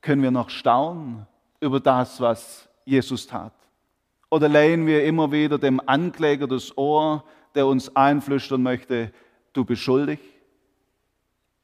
können 0.00 0.22
wir 0.22 0.30
noch 0.30 0.48
staunen 0.48 1.26
über 1.58 1.80
das, 1.80 2.20
was 2.20 2.68
Jesus 2.84 3.26
tat? 3.26 3.52
Oder 4.30 4.48
leihen 4.48 4.86
wir 4.86 5.04
immer 5.04 5.32
wieder 5.32 5.58
dem 5.58 5.80
Ankläger 5.84 6.46
das 6.46 6.78
Ohr, 6.78 7.24
der 7.56 7.66
uns 7.66 7.96
einflüstern 7.96 8.62
möchte, 8.62 9.12
du 9.52 9.64
bist 9.64 9.82
schuldig? 9.82 10.20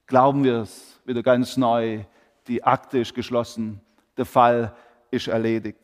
Glauben 0.08 0.42
wir 0.42 0.62
es 0.62 1.00
wieder 1.04 1.22
ganz 1.22 1.56
neu, 1.56 2.00
die 2.48 2.64
Akte 2.64 2.98
ist 2.98 3.14
geschlossen, 3.14 3.80
der 4.16 4.26
Fall 4.26 4.74
ist 5.12 5.28
erledigt. 5.28 5.78